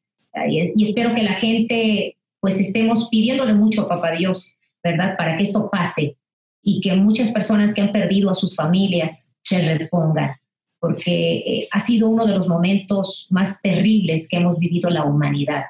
Y 0.47 0.83
espero 0.83 1.15
que 1.15 1.23
la 1.23 1.33
gente, 1.33 2.17
pues 2.39 2.59
estemos 2.59 3.07
pidiéndole 3.09 3.53
mucho 3.53 3.83
a 3.83 3.89
Papá 3.89 4.11
Dios, 4.11 4.55
¿verdad? 4.83 5.15
Para 5.17 5.35
que 5.35 5.43
esto 5.43 5.69
pase 5.71 6.17
y 6.61 6.81
que 6.81 6.95
muchas 6.95 7.31
personas 7.31 7.73
que 7.73 7.81
han 7.81 7.91
perdido 7.91 8.29
a 8.29 8.33
sus 8.33 8.55
familias 8.55 9.31
se 9.41 9.77
repongan, 9.77 10.35
porque 10.79 11.37
eh, 11.37 11.67
ha 11.71 11.79
sido 11.79 12.09
uno 12.09 12.25
de 12.25 12.35
los 12.35 12.47
momentos 12.47 13.27
más 13.29 13.61
terribles 13.61 14.27
que 14.27 14.37
hemos 14.37 14.57
vivido 14.57 14.89
la 14.89 15.05
humanidad. 15.05 15.63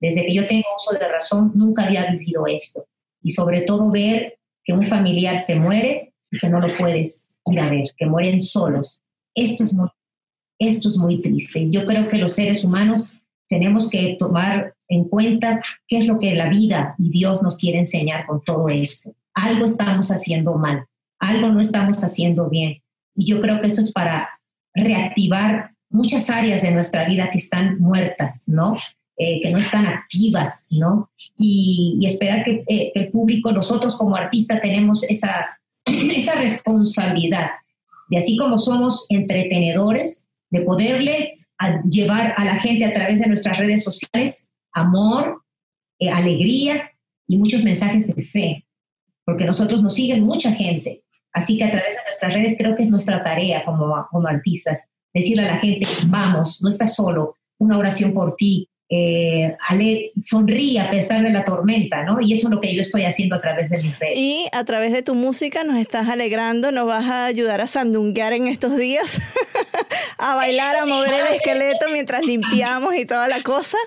Desde 0.00 0.26
que 0.26 0.34
yo 0.34 0.46
tengo 0.46 0.64
uso 0.76 0.98
de 0.98 1.08
razón, 1.08 1.52
nunca 1.54 1.84
había 1.84 2.10
vivido 2.10 2.46
esto. 2.46 2.84
Y 3.22 3.30
sobre 3.30 3.62
todo 3.62 3.90
ver 3.90 4.38
que 4.64 4.72
un 4.72 4.86
familiar 4.86 5.38
se 5.38 5.56
muere 5.56 6.09
que 6.38 6.48
no 6.48 6.60
lo 6.60 6.68
puedes 6.76 7.36
ir 7.46 7.60
a 7.60 7.70
ver, 7.70 7.84
que 7.96 8.06
mueren 8.06 8.40
solos. 8.40 9.02
Esto 9.34 9.64
es 9.64 9.74
muy, 9.74 9.88
esto 10.58 10.88
es 10.88 10.96
muy 10.96 11.20
triste. 11.20 11.68
Yo 11.70 11.84
creo 11.86 12.08
que 12.08 12.18
los 12.18 12.34
seres 12.34 12.64
humanos 12.64 13.10
tenemos 13.48 13.90
que 13.90 14.16
tomar 14.18 14.74
en 14.88 15.04
cuenta 15.04 15.60
qué 15.88 15.98
es 15.98 16.06
lo 16.06 16.18
que 16.18 16.34
la 16.34 16.48
vida 16.48 16.94
y 16.98 17.10
Dios 17.10 17.42
nos 17.42 17.58
quiere 17.58 17.78
enseñar 17.78 18.26
con 18.26 18.42
todo 18.44 18.68
esto. 18.68 19.14
Algo 19.34 19.64
estamos 19.64 20.10
haciendo 20.10 20.54
mal, 20.54 20.86
algo 21.18 21.48
no 21.48 21.60
estamos 21.60 22.02
haciendo 22.04 22.48
bien. 22.48 22.82
Y 23.14 23.24
yo 23.24 23.40
creo 23.40 23.60
que 23.60 23.66
esto 23.66 23.80
es 23.80 23.92
para 23.92 24.28
reactivar 24.74 25.72
muchas 25.88 26.30
áreas 26.30 26.62
de 26.62 26.70
nuestra 26.70 27.06
vida 27.06 27.30
que 27.30 27.38
están 27.38 27.80
muertas, 27.80 28.44
¿no? 28.46 28.76
Eh, 29.16 29.42
que 29.42 29.50
no 29.50 29.58
están 29.58 29.86
activas, 29.86 30.68
¿no? 30.70 31.10
Y, 31.36 31.98
esperar 32.06 32.44
que, 32.44 32.64
eh, 32.66 32.90
que, 32.94 33.00
el 33.00 33.10
público, 33.10 33.52
nosotros 33.52 33.96
como 33.96 34.16
artistas 34.16 34.60
tenemos 34.60 35.02
esa 35.04 35.59
esa 36.14 36.34
responsabilidad 36.34 37.50
de 38.08 38.18
así 38.18 38.36
como 38.36 38.58
somos 38.58 39.06
entretenedores, 39.08 40.28
de 40.50 40.62
poderles 40.62 41.46
llevar 41.88 42.34
a 42.36 42.44
la 42.44 42.56
gente 42.56 42.84
a 42.84 42.92
través 42.92 43.20
de 43.20 43.28
nuestras 43.28 43.56
redes 43.58 43.84
sociales 43.84 44.50
amor, 44.72 45.42
eh, 45.98 46.10
alegría 46.10 46.90
y 47.26 47.38
muchos 47.38 47.62
mensajes 47.62 48.14
de 48.14 48.22
fe, 48.22 48.66
porque 49.24 49.44
nosotros 49.44 49.82
nos 49.82 49.94
siguen 49.94 50.24
mucha 50.24 50.52
gente. 50.52 51.04
Así 51.32 51.56
que 51.56 51.64
a 51.64 51.70
través 51.70 51.94
de 51.96 52.02
nuestras 52.04 52.34
redes 52.34 52.56
creo 52.58 52.74
que 52.74 52.82
es 52.82 52.90
nuestra 52.90 53.22
tarea 53.22 53.64
como, 53.64 54.06
como 54.10 54.26
artistas, 54.26 54.88
decirle 55.14 55.44
a 55.44 55.54
la 55.54 55.58
gente, 55.58 55.86
vamos, 56.06 56.60
no 56.62 56.68
estás 56.68 56.96
solo, 56.96 57.36
una 57.58 57.78
oración 57.78 58.12
por 58.12 58.34
ti, 58.34 58.68
eh, 58.92 59.56
Ale, 59.68 60.10
sonríe 60.24 60.80
a 60.80 60.90
pesar 60.90 61.22
de 61.22 61.30
la 61.30 61.44
tormenta, 61.44 62.02
¿no? 62.02 62.20
Y 62.20 62.32
eso 62.32 62.48
es 62.48 62.54
lo 62.54 62.60
que 62.60 62.74
yo 62.74 62.80
estoy 62.80 63.04
haciendo 63.04 63.36
a 63.36 63.40
través 63.40 63.70
de 63.70 63.80
mi 63.80 63.92
redes. 63.92 64.16
Y 64.16 64.48
a 64.52 64.64
través 64.64 64.92
de 64.92 65.04
tu 65.04 65.14
música 65.14 65.62
nos 65.62 65.76
estás 65.76 66.08
alegrando, 66.08 66.72
nos 66.72 66.86
vas 66.86 67.06
a 67.06 67.26
ayudar 67.26 67.60
a 67.60 67.68
sandunguear 67.68 68.32
en 68.32 68.48
estos 68.48 68.76
días, 68.76 69.16
a 70.18 70.34
bailar, 70.34 70.76
a 70.76 70.86
mover 70.86 71.14
el 71.14 71.34
esqueleto 71.36 71.86
mientras 71.92 72.24
limpiamos 72.24 72.96
y 72.96 73.06
toda 73.06 73.28
la 73.28 73.40
cosa. 73.44 73.78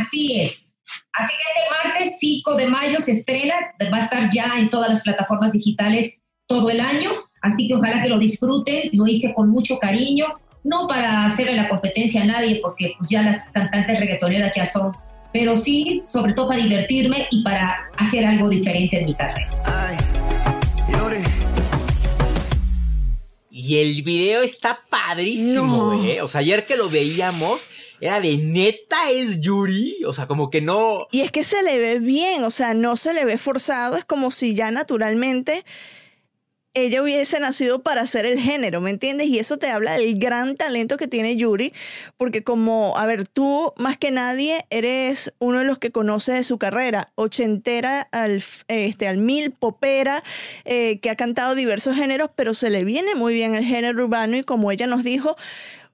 Así 0.00 0.40
es. 0.40 0.72
Así 1.12 1.34
que 1.34 1.60
este 1.60 1.70
martes 1.84 2.16
5 2.18 2.56
de 2.56 2.68
mayo 2.68 2.98
se 2.98 3.12
estrena, 3.12 3.54
va 3.92 3.98
a 3.98 4.04
estar 4.04 4.30
ya 4.32 4.58
en 4.58 4.70
todas 4.70 4.88
las 4.88 5.02
plataformas 5.02 5.52
digitales 5.52 6.22
todo 6.46 6.70
el 6.70 6.80
año, 6.80 7.10
así 7.42 7.68
que 7.68 7.74
ojalá 7.74 8.02
que 8.02 8.08
lo 8.08 8.18
disfruten, 8.18 8.88
lo 8.92 9.06
hice 9.06 9.34
con 9.34 9.50
mucho 9.50 9.78
cariño, 9.78 10.26
no 10.64 10.86
para 10.86 11.26
hacerle 11.26 11.56
la 11.56 11.68
competencia 11.68 12.22
a 12.22 12.26
nadie, 12.26 12.60
porque 12.62 12.94
pues 12.98 13.10
ya 13.10 13.22
las 13.22 13.50
cantantes 13.50 13.98
reggaetoneras 13.98 14.54
ya 14.54 14.66
son, 14.66 14.92
pero 15.32 15.56
sí, 15.56 16.02
sobre 16.04 16.34
todo 16.34 16.48
para 16.48 16.62
divertirme 16.62 17.26
y 17.30 17.42
para 17.42 17.90
hacer 17.96 18.24
algo 18.24 18.48
diferente 18.48 19.00
en 19.00 19.06
mi 19.06 19.14
carrera. 19.14 19.48
y 23.54 23.78
el 23.78 24.02
video 24.02 24.42
está 24.42 24.80
padrísimo, 24.90 25.92
¿eh? 26.04 26.20
O 26.20 26.26
sea, 26.26 26.40
ayer 26.40 26.66
que 26.66 26.76
lo 26.76 26.90
veíamos, 26.90 27.60
era 28.00 28.20
de 28.20 28.36
neta 28.36 29.10
es 29.10 29.40
Yuri, 29.40 30.02
o 30.04 30.12
sea, 30.12 30.26
como 30.26 30.50
que 30.50 30.60
no... 30.60 31.06
Y 31.12 31.20
es 31.20 31.30
que 31.30 31.44
se 31.44 31.62
le 31.62 31.78
ve 31.78 32.00
bien, 32.00 32.42
o 32.42 32.50
sea, 32.50 32.74
no 32.74 32.96
se 32.96 33.14
le 33.14 33.24
ve 33.24 33.38
forzado, 33.38 33.96
es 33.96 34.04
como 34.04 34.32
si 34.32 34.54
ya 34.54 34.72
naturalmente 34.72 35.64
ella 36.74 37.02
hubiese 37.02 37.38
nacido 37.38 37.82
para 37.82 38.00
hacer 38.00 38.24
el 38.24 38.38
género, 38.38 38.80
¿me 38.80 38.90
entiendes? 38.90 39.28
Y 39.28 39.38
eso 39.38 39.58
te 39.58 39.68
habla 39.68 39.96
del 39.96 40.18
gran 40.18 40.56
talento 40.56 40.96
que 40.96 41.06
tiene 41.06 41.36
Yuri, 41.36 41.72
porque 42.16 42.42
como, 42.42 42.96
a 42.96 43.04
ver, 43.04 43.28
tú 43.28 43.72
más 43.76 43.98
que 43.98 44.10
nadie 44.10 44.64
eres 44.70 45.34
uno 45.38 45.58
de 45.58 45.64
los 45.64 45.78
que 45.78 45.90
conoce 45.90 46.32
de 46.32 46.44
su 46.44 46.58
carrera, 46.58 47.12
ochentera 47.14 48.08
al, 48.10 48.42
este, 48.68 49.06
al 49.06 49.18
mil, 49.18 49.50
popera, 49.50 50.24
eh, 50.64 50.98
que 51.00 51.10
ha 51.10 51.16
cantado 51.16 51.54
diversos 51.54 51.94
géneros, 51.94 52.30
pero 52.34 52.54
se 52.54 52.70
le 52.70 52.84
viene 52.84 53.14
muy 53.14 53.34
bien 53.34 53.54
el 53.54 53.64
género 53.64 54.04
urbano 54.04 54.36
y 54.36 54.42
como 54.42 54.70
ella 54.70 54.86
nos 54.86 55.04
dijo, 55.04 55.36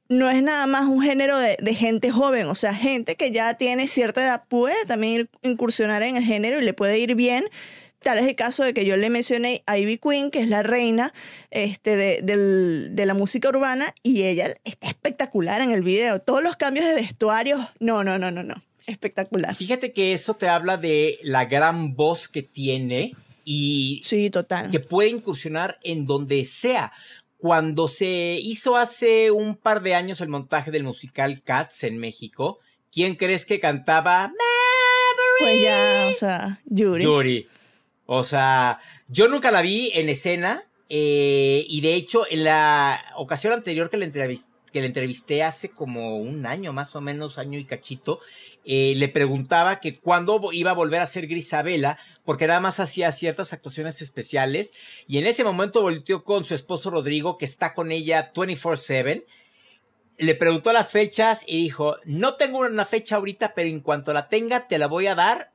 no 0.09 0.31
es 0.31 0.43
nada 0.43 0.67
más 0.67 0.87
un 0.87 1.03
género 1.03 1.39
de, 1.39 1.57
de, 1.61 1.75
gente 1.75 2.11
joven, 2.11 2.47
o 2.47 2.55
sea, 2.55 2.73
gente 2.73 3.17
que 3.17 3.31
ya 3.31 3.55
tiene 3.55 3.89
cierta 3.89 4.23
edad 4.23 4.45
puede 4.49 4.87
también 4.87 5.29
incursionar 5.43 6.03
en 6.03 6.17
el 6.17 6.25
género 6.25 6.59
y 6.61 6.65
le 6.65 6.73
puede 6.73 6.99
ir 6.99 7.15
bien 7.15 7.45
Tal 8.03 8.19
es 8.19 8.27
el 8.27 8.37
caso 8.37 8.65
de 8.65 8.75
que 8.75 8.85
yo 8.85 8.97
le 8.97 9.11
mencioné 9.11 9.63
a 9.67 9.77
Ivy 9.77 9.99
Queen, 9.99 10.31
que 10.31 10.41
es 10.41 10.49
la 10.49 10.63
reina 10.63 11.13
este, 11.51 11.97
de, 11.97 12.23
de 12.91 13.07
la 13.07 13.15
música 13.15 13.49
urbana, 13.49 13.95
y 14.03 14.23
ella 14.23 14.55
está 14.65 14.89
espectacular 14.89 15.61
en 15.61 15.73
el 15.73 15.83
video. 15.83 16.21
Todos 16.21 16.43
los 16.43 16.57
cambios 16.57 16.87
de 16.87 16.95
vestuario, 16.95 17.59
no, 17.81 18.05
no, 18.05 18.19
no, 18.19 18.31
no, 18.31 18.43
no. 18.43 18.63
Espectacular. 18.87 19.55
Fíjate 19.55 19.93
que 19.93 20.15
eso 20.15 20.35
te 20.35 20.49
habla 20.49 20.79
de 20.79 21.19
la 21.23 21.45
gran 21.45 21.95
voz 21.95 22.29
que 22.29 22.43
tiene 22.43 23.15
y 23.45 24.01
sí, 24.05 24.31
total. 24.31 24.71
que 24.71 24.81
puede 24.81 25.11
incursionar 25.11 25.79
en 25.83 26.07
donde 26.07 26.45
sea. 26.45 26.93
Cuando 27.37 27.87
se 27.87 28.39
hizo 28.43 28.77
hace 28.77 29.31
un 29.31 29.57
par 29.57 29.83
de 29.83 29.95
años 29.95 30.21
el 30.21 30.29
montaje 30.29 30.71
del 30.71 30.85
musical 30.85 31.43
Cats 31.43 31.85
en 31.85 31.99
México, 31.99 32.59
¿quién 32.91 33.15
crees 33.15 33.47
que 33.47 33.61
cantaba? 33.61 34.33
Pues 35.39 35.63
ya, 35.63 36.09
o 36.11 36.15
sea, 36.15 36.61
Yuri. 36.65 37.05
Yuri. 37.05 37.47
O 38.11 38.23
sea, 38.23 38.81
yo 39.09 39.29
nunca 39.29 39.51
la 39.51 39.61
vi 39.61 39.91
en 39.93 40.09
escena 40.09 40.65
eh, 40.89 41.67
y 41.69 41.83
de 41.83 41.93
hecho 41.93 42.25
en 42.31 42.43
la 42.43 43.05
ocasión 43.17 43.53
anterior 43.53 43.91
que 43.91 43.99
la 43.99 44.07
entrevisté, 44.07 44.51
que 44.73 44.81
le 44.81 44.87
entrevisté 44.87 45.43
hace 45.43 45.69
como 45.69 46.17
un 46.17 46.47
año, 46.47 46.73
más 46.73 46.97
o 46.97 47.03
menos, 47.03 47.37
año 47.37 47.59
y 47.59 47.67
cachito, 47.67 48.21
eh, 48.65 48.95
le 48.97 49.09
preguntaba 49.09 49.79
que 49.79 49.99
cuándo 49.99 50.41
iba 50.53 50.71
a 50.71 50.75
volver 50.75 51.03
a 51.03 51.07
ser 51.07 51.27
Grisabela, 51.27 51.99
porque 52.25 52.47
nada 52.47 52.61
más 52.61 52.81
hacía 52.81 53.13
ciertas 53.13 53.53
actuaciones 53.53 54.01
especiales, 54.01 54.73
y 55.07 55.19
en 55.19 55.27
ese 55.27 55.45
momento 55.45 55.83
volteó 55.83 56.25
con 56.25 56.47
su 56.47 56.55
esposo 56.55 56.89
Rodrigo, 56.89 57.37
que 57.37 57.45
está 57.45 57.75
con 57.75 57.93
ella 57.93 58.33
24/7, 58.33 59.27
le 60.17 60.35
preguntó 60.35 60.73
las 60.73 60.93
fechas 60.93 61.45
y 61.47 61.63
dijo, 61.63 61.97
no 62.07 62.37
tengo 62.37 62.61
una 62.61 62.87
fecha 62.87 63.17
ahorita, 63.17 63.53
pero 63.53 63.69
en 63.69 63.81
cuanto 63.81 64.15
la 64.15 64.31
tenga, 64.31 64.67
te 64.67 64.79
la 64.79 64.87
voy 64.87 65.09
a 65.09 65.15
dar, 65.15 65.53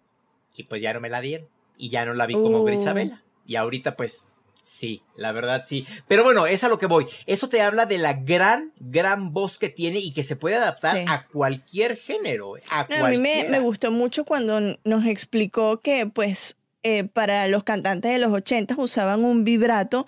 y 0.55 0.65
pues 0.65 0.83
ya 0.83 0.93
no 0.93 1.01
me 1.01 1.09
la 1.09 1.19
dieron 1.19 1.47
y 1.83 1.89
ya 1.89 2.05
no 2.05 2.13
la 2.13 2.25
vi 2.25 2.33
como 2.33 2.63
Grisabela. 2.63 3.21
Y 3.45 3.57
ahorita 3.57 3.97
pues 3.97 4.25
sí, 4.61 5.03
la 5.17 5.33
verdad 5.33 5.63
sí. 5.65 5.85
Pero 6.07 6.23
bueno, 6.23 6.47
es 6.47 6.63
a 6.63 6.69
lo 6.69 6.79
que 6.79 6.85
voy. 6.85 7.07
Eso 7.25 7.49
te 7.49 7.61
habla 7.61 7.85
de 7.85 7.97
la 7.97 8.13
gran, 8.13 8.71
gran 8.79 9.33
voz 9.33 9.59
que 9.59 9.67
tiene 9.67 9.99
y 9.99 10.13
que 10.13 10.23
se 10.23 10.37
puede 10.37 10.55
adaptar 10.55 11.03
a 11.09 11.27
cualquier 11.27 11.97
género. 11.97 12.53
A, 12.69 12.87
a 12.89 13.09
mí 13.09 13.17
me, 13.17 13.49
me, 13.49 13.59
gustó 13.59 13.91
mucho 13.91 14.23
cuando 14.23 14.61
nos 14.83 15.05
explicó 15.05 15.81
que 15.81 16.07
pues... 16.07 16.55
Eh, 16.85 17.05
para 17.05 17.47
los 17.47 17.63
cantantes 17.63 18.11
de 18.11 18.17
los 18.17 18.33
80 18.33 18.75
usaban 18.77 19.23
un 19.23 19.45
vibrato 19.45 20.05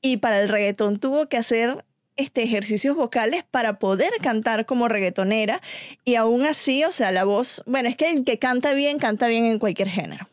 y 0.00 0.18
para 0.18 0.40
el 0.40 0.48
reggaetón 0.48 1.00
tuvo 1.00 1.28
que 1.28 1.36
hacer 1.36 1.84
este, 2.14 2.44
ejercicios 2.44 2.94
vocales 2.94 3.42
para 3.50 3.80
poder 3.80 4.12
cantar 4.22 4.64
como 4.64 4.86
reggaetonera 4.86 5.60
y 6.04 6.14
aún 6.14 6.44
así, 6.44 6.84
o 6.84 6.92
sea, 6.92 7.10
la 7.10 7.24
voz, 7.24 7.64
bueno, 7.66 7.88
es 7.88 7.96
que 7.96 8.08
el 8.08 8.24
que 8.24 8.38
canta 8.38 8.72
bien, 8.72 9.00
canta 9.00 9.26
bien 9.26 9.46
en 9.46 9.58
cualquier 9.58 9.88
género. 9.88 10.28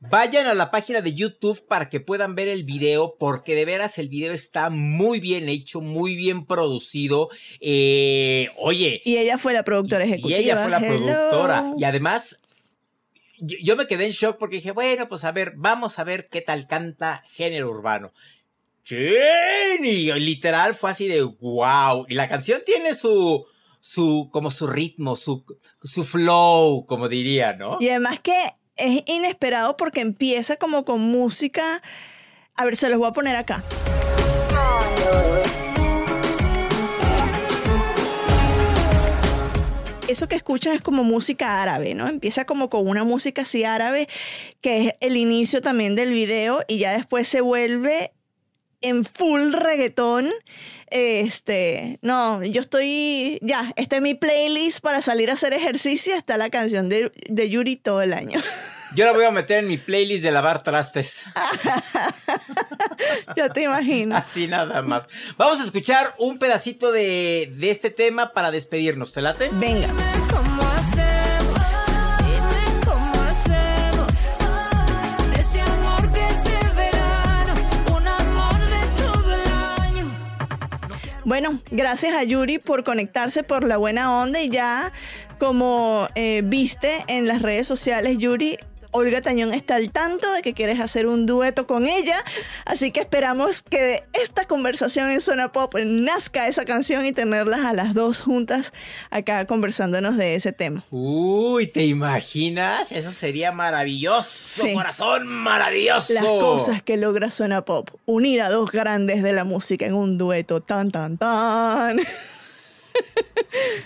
Vayan 0.00 0.46
a 0.46 0.54
la 0.54 0.70
página 0.70 1.00
de 1.00 1.14
YouTube 1.14 1.66
para 1.66 1.88
que 1.88 1.98
puedan 1.98 2.36
ver 2.36 2.46
el 2.46 2.62
video, 2.62 3.16
porque 3.18 3.56
de 3.56 3.64
veras 3.64 3.98
el 3.98 4.08
video 4.08 4.32
está 4.32 4.70
muy 4.70 5.18
bien 5.18 5.48
hecho, 5.48 5.80
muy 5.80 6.14
bien 6.14 6.46
producido. 6.46 7.30
Eh, 7.60 8.48
oye. 8.58 9.02
Y 9.04 9.16
ella 9.16 9.38
fue 9.38 9.52
la 9.52 9.64
productora 9.64 10.04
ejecutiva. 10.04 10.38
Y 10.38 10.42
ella 10.44 10.56
fue 10.56 10.70
la 10.70 10.78
productora. 10.78 11.72
Y 11.76 11.82
además, 11.82 12.40
yo, 13.40 13.74
me 13.74 13.88
quedé 13.88 14.04
en 14.04 14.12
shock 14.12 14.38
porque 14.38 14.56
dije, 14.56 14.70
bueno, 14.70 15.08
pues 15.08 15.24
a 15.24 15.32
ver, 15.32 15.54
vamos 15.56 15.98
a 15.98 16.04
ver 16.04 16.28
qué 16.28 16.42
tal 16.42 16.68
canta 16.68 17.24
género 17.30 17.68
urbano. 17.68 18.12
Y 18.88 20.12
literal 20.12 20.76
fue 20.76 20.92
así 20.92 21.08
de 21.08 21.22
wow. 21.22 22.06
Y 22.08 22.14
la 22.14 22.28
canción 22.28 22.62
tiene 22.64 22.94
su, 22.94 23.44
su, 23.80 24.28
como 24.32 24.52
su 24.52 24.68
ritmo, 24.68 25.16
su, 25.16 25.44
su 25.82 26.04
flow, 26.04 26.86
como 26.86 27.08
diría, 27.08 27.54
¿no? 27.54 27.78
Y 27.80 27.88
además 27.88 28.20
que 28.20 28.38
es 28.78 29.02
inesperado 29.06 29.76
porque 29.76 30.00
empieza 30.00 30.56
como 30.56 30.84
con 30.84 31.00
música. 31.00 31.82
A 32.54 32.64
ver, 32.64 32.76
se 32.76 32.88
los 32.88 32.98
voy 32.98 33.08
a 33.08 33.12
poner 33.12 33.36
acá. 33.36 33.62
Eso 40.08 40.26
que 40.26 40.36
escuchan 40.36 40.74
es 40.74 40.80
como 40.80 41.04
música 41.04 41.62
árabe, 41.62 41.94
¿no? 41.94 42.08
Empieza 42.08 42.46
como 42.46 42.70
con 42.70 42.88
una 42.88 43.04
música 43.04 43.42
así 43.42 43.64
árabe, 43.64 44.08
que 44.62 44.86
es 44.86 44.94
el 45.00 45.18
inicio 45.18 45.60
también 45.60 45.96
del 45.96 46.12
video, 46.12 46.64
y 46.66 46.78
ya 46.78 46.92
después 46.92 47.28
se 47.28 47.42
vuelve 47.42 48.12
en 48.80 49.04
full 49.04 49.52
reggaetón. 49.52 50.30
Este, 50.90 51.98
no, 52.02 52.42
yo 52.44 52.60
estoy, 52.60 53.38
ya, 53.42 53.72
esta 53.76 53.96
es 53.96 54.02
mi 54.02 54.14
playlist 54.14 54.80
para 54.80 55.02
salir 55.02 55.30
a 55.30 55.34
hacer 55.34 55.52
ejercicio, 55.52 56.14
está 56.14 56.36
la 56.36 56.50
canción 56.50 56.88
de, 56.88 57.12
de 57.28 57.50
Yuri 57.50 57.76
todo 57.76 58.02
el 58.02 58.12
año. 58.12 58.40
Yo 58.94 59.04
la 59.04 59.12
voy 59.12 59.26
a 59.26 59.30
meter 59.30 59.58
en 59.58 59.68
mi 59.68 59.76
playlist 59.76 60.24
de 60.24 60.30
lavar 60.30 60.62
trastes. 60.62 61.24
ya 63.36 63.50
te 63.50 63.64
imagino. 63.64 64.16
Así 64.16 64.46
nada 64.46 64.80
más. 64.80 65.08
Vamos 65.36 65.60
a 65.60 65.64
escuchar 65.64 66.14
un 66.18 66.38
pedacito 66.38 66.90
de, 66.90 67.52
de 67.54 67.70
este 67.70 67.90
tema 67.90 68.32
para 68.32 68.50
despedirnos, 68.50 69.12
¿te 69.12 69.20
late? 69.20 69.50
Venga. 69.52 69.88
Bueno, 81.28 81.60
gracias 81.70 82.14
a 82.14 82.24
Yuri 82.24 82.58
por 82.58 82.84
conectarse 82.84 83.42
por 83.42 83.62
la 83.62 83.76
buena 83.76 84.22
onda 84.22 84.40
y 84.40 84.48
ya 84.48 84.94
como 85.38 86.08
eh, 86.14 86.40
viste 86.42 87.04
en 87.06 87.28
las 87.28 87.42
redes 87.42 87.66
sociales, 87.66 88.16
Yuri 88.16 88.56
Olga 88.90 89.20
Tañón 89.20 89.52
está 89.52 89.76
al 89.76 89.90
tanto 89.92 90.30
de 90.32 90.42
que 90.42 90.54
quieres 90.54 90.80
hacer 90.80 91.06
un 91.06 91.26
dueto 91.26 91.66
con 91.66 91.86
ella, 91.86 92.24
así 92.64 92.90
que 92.90 93.00
esperamos 93.00 93.62
que 93.62 93.80
de 93.80 94.04
esta 94.14 94.46
conversación 94.46 95.10
en 95.10 95.20
Zona 95.20 95.52
Pop 95.52 95.74
nazca 95.84 96.48
esa 96.48 96.64
canción 96.64 97.04
y 97.04 97.12
tenerlas 97.12 97.60
a 97.60 97.72
las 97.72 97.94
dos 97.94 98.20
juntas 98.20 98.72
acá 99.10 99.46
conversándonos 99.46 100.16
de 100.16 100.34
ese 100.34 100.52
tema. 100.52 100.84
Uy, 100.90 101.66
¿te 101.66 101.84
imaginas? 101.84 102.90
Eso 102.92 103.12
sería 103.12 103.52
maravilloso, 103.52 104.64
corazón 104.72 105.26
maravilloso. 105.26 106.14
Las 106.14 106.24
cosas 106.24 106.82
que 106.82 106.96
logra 106.96 107.30
Zona 107.30 107.64
Pop, 107.64 107.90
unir 108.06 108.40
a 108.40 108.48
dos 108.48 108.72
grandes 108.72 109.22
de 109.22 109.32
la 109.32 109.44
música 109.44 109.86
en 109.86 109.94
un 109.94 110.18
dueto, 110.18 110.60
tan, 110.60 110.90
tan, 110.90 111.18
tan. 111.18 112.00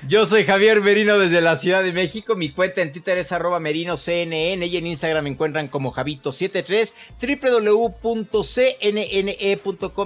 Yo 0.09 0.27
soy 0.27 0.44
Javier 0.44 0.81
Merino 0.81 1.18
desde 1.18 1.40
la 1.40 1.57
Ciudad 1.57 1.83
de 1.83 1.92
México. 1.92 2.35
Mi 2.35 2.51
cuenta 2.51 2.83
en 2.83 2.92
Twitter 2.92 3.16
es 3.18 3.33
arroba 3.33 3.61
merinoCNN 3.61 4.62
y 4.62 4.77
en 4.77 4.87
Instagram 4.87 5.25
me 5.25 5.31
encuentran 5.31 5.68
como 5.68 5.92
Javito73, 5.92 6.92
www.cnne.com 8.03 8.53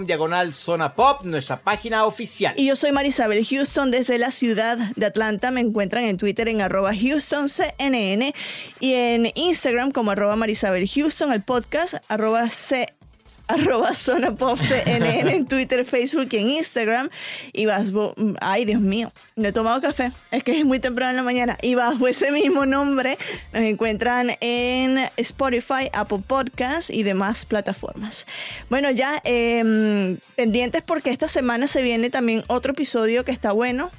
diagonal 0.07 0.55
zona 0.55 0.95
pop, 0.95 1.25
nuestra 1.25 1.57
página 1.59 2.05
oficial. 2.05 2.55
Y 2.57 2.66
yo 2.66 2.77
soy 2.77 2.92
Marisabel 2.92 3.45
Houston 3.45 3.90
desde 3.90 4.19
la 4.19 4.31
ciudad 4.31 4.79
de 4.95 5.07
Atlanta. 5.07 5.51
Me 5.51 5.61
encuentran 5.61 6.05
en 6.05 6.19
Twitter 6.19 6.49
en 6.49 6.61
arroba 6.61 6.92
HoustonCNN 6.92 8.33
y 8.81 8.95
en 8.95 9.33
Instagram 9.35 9.90
como 9.92 10.11
arroba 10.11 10.37
Marisabel 10.37 10.88
Houston, 10.88 11.33
el 11.33 11.42
podcast 11.42 11.95
arroba 12.09 12.49
C 12.51 12.96
arroba 13.49 13.95
Zona 13.95 14.35
en 14.87 15.47
Twitter, 15.47 15.85
Facebook 15.85 16.29
y 16.33 16.37
en 16.37 16.49
Instagram. 16.49 17.11
Y 17.53 17.67
vas, 17.67 17.93
ay 18.41 18.65
Dios 18.65 18.81
mío, 18.81 19.13
no 19.37 19.49
he 19.49 19.53
tomado 19.53 19.81
café, 19.81 20.13
es 20.31 20.43
que 20.45 20.59
es 20.59 20.65
muy 20.65 20.81
temprano 20.81 21.11
en 21.11 21.17
la 21.17 21.23
mañana. 21.23 21.59
Y 21.63 21.75
bajo 21.75 22.09
ese 22.09 22.33
mismo 22.33 22.67
nombre 22.67 23.19
nos 23.53 23.63
encuentran 23.63 24.33
en 24.41 24.99
Spotify, 25.17 25.89
Apple 25.93 26.23
Podcasts 26.27 26.91
y 26.91 27.03
demás 27.03 27.47
plataformas. 27.47 28.27
Bueno, 28.69 28.91
ya 28.91 29.21
em, 29.25 30.19
pendientes 30.35 30.83
porque 30.83 31.11
esta 31.11 31.29
semana 31.29 31.67
se 31.67 31.83
viene 31.83 32.11
también 32.11 32.43
otro 32.49 32.73
episodio 32.73 33.25
que 33.25 33.33
está 33.33 33.53
bueno. 33.53 33.91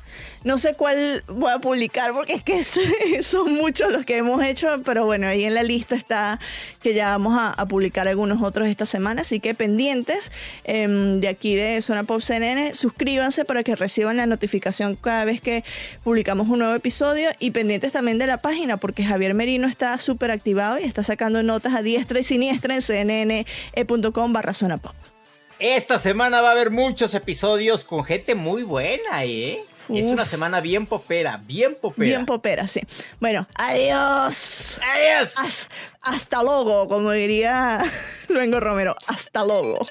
No 0.47 0.57
sé 0.57 0.75
cuál 0.75 1.25
voy 1.27 1.51
a 1.51 1.59
publicar 1.59 2.13
porque 2.13 2.35
es 2.35 2.41
que 2.41 2.63
son 3.21 3.53
muchos 3.55 3.91
los 3.91 4.05
que 4.05 4.15
hemos 4.15 4.41
hecho, 4.41 4.81
pero 4.85 5.03
bueno, 5.03 5.27
ahí 5.27 5.43
en 5.43 5.53
la 5.53 5.61
lista 5.61 5.93
está 5.93 6.39
que 6.81 6.93
ya 6.93 7.09
vamos 7.09 7.37
a, 7.37 7.65
publicar 7.65 8.07
algunos 8.07 8.41
otros 8.41 8.69
esta 8.69 8.85
semana, 8.85 9.23
así 9.23 9.41
que 9.41 9.53
pendientes 9.53 10.31
em, 10.63 11.19
de 11.19 11.27
aquí 11.27 11.53
de 11.55 11.81
Zona 11.81 12.05
Pop 12.05 12.21
CNN, 12.21 12.75
suscríbanse 12.75 13.43
para 13.43 13.61
que 13.63 13.75
reciban 13.75 14.15
la 14.15 14.25
notificación 14.25 14.95
cada 14.95 15.25
vez 15.25 15.41
que 15.41 15.65
publicamos 16.05 16.47
un 16.47 16.59
nuevo 16.59 16.75
episodio 16.75 17.29
y 17.39 17.51
pendientes 17.51 17.91
también 17.91 18.17
de 18.17 18.27
la 18.27 18.37
página 18.37 18.77
porque 18.77 19.03
Javier 19.03 19.33
Merino 19.33 19.67
está 19.67 19.99
súper 19.99 20.31
activado 20.31 20.79
y 20.79 20.83
está 20.83 21.03
sacando 21.03 21.43
notas 21.43 21.75
a 21.75 21.81
diestra 21.81 22.21
y 22.21 22.23
siniestra 22.23 22.73
en 22.73 22.81
cnne.com 22.81 24.31
barra 24.31 24.53
Zona 24.53 24.77
Pop. 24.77 24.95
Esta 25.59 25.99
semana 25.99 26.39
va 26.39 26.49
a 26.49 26.51
haber 26.51 26.71
muchos 26.71 27.13
episodios 27.15 27.83
con 27.83 28.05
gente 28.05 28.33
muy 28.33 28.63
buena, 28.63 29.25
¿eh? 29.25 29.59
Es 29.89 30.05
una 30.05 30.25
semana 30.25 30.61
bien 30.61 30.85
popera, 30.85 31.37
bien 31.37 31.75
popera. 31.79 32.05
Bien 32.07 32.25
popera, 32.25 32.67
sí. 32.67 32.81
Bueno, 33.19 33.47
adiós. 33.55 34.79
Adiós. 34.81 35.67
Hasta 36.01 36.43
luego, 36.43 36.87
como 36.87 37.11
diría 37.11 37.79
Luengo 38.29 38.59
Romero. 38.59 38.95
Hasta 39.07 39.45
luego. 39.45 39.85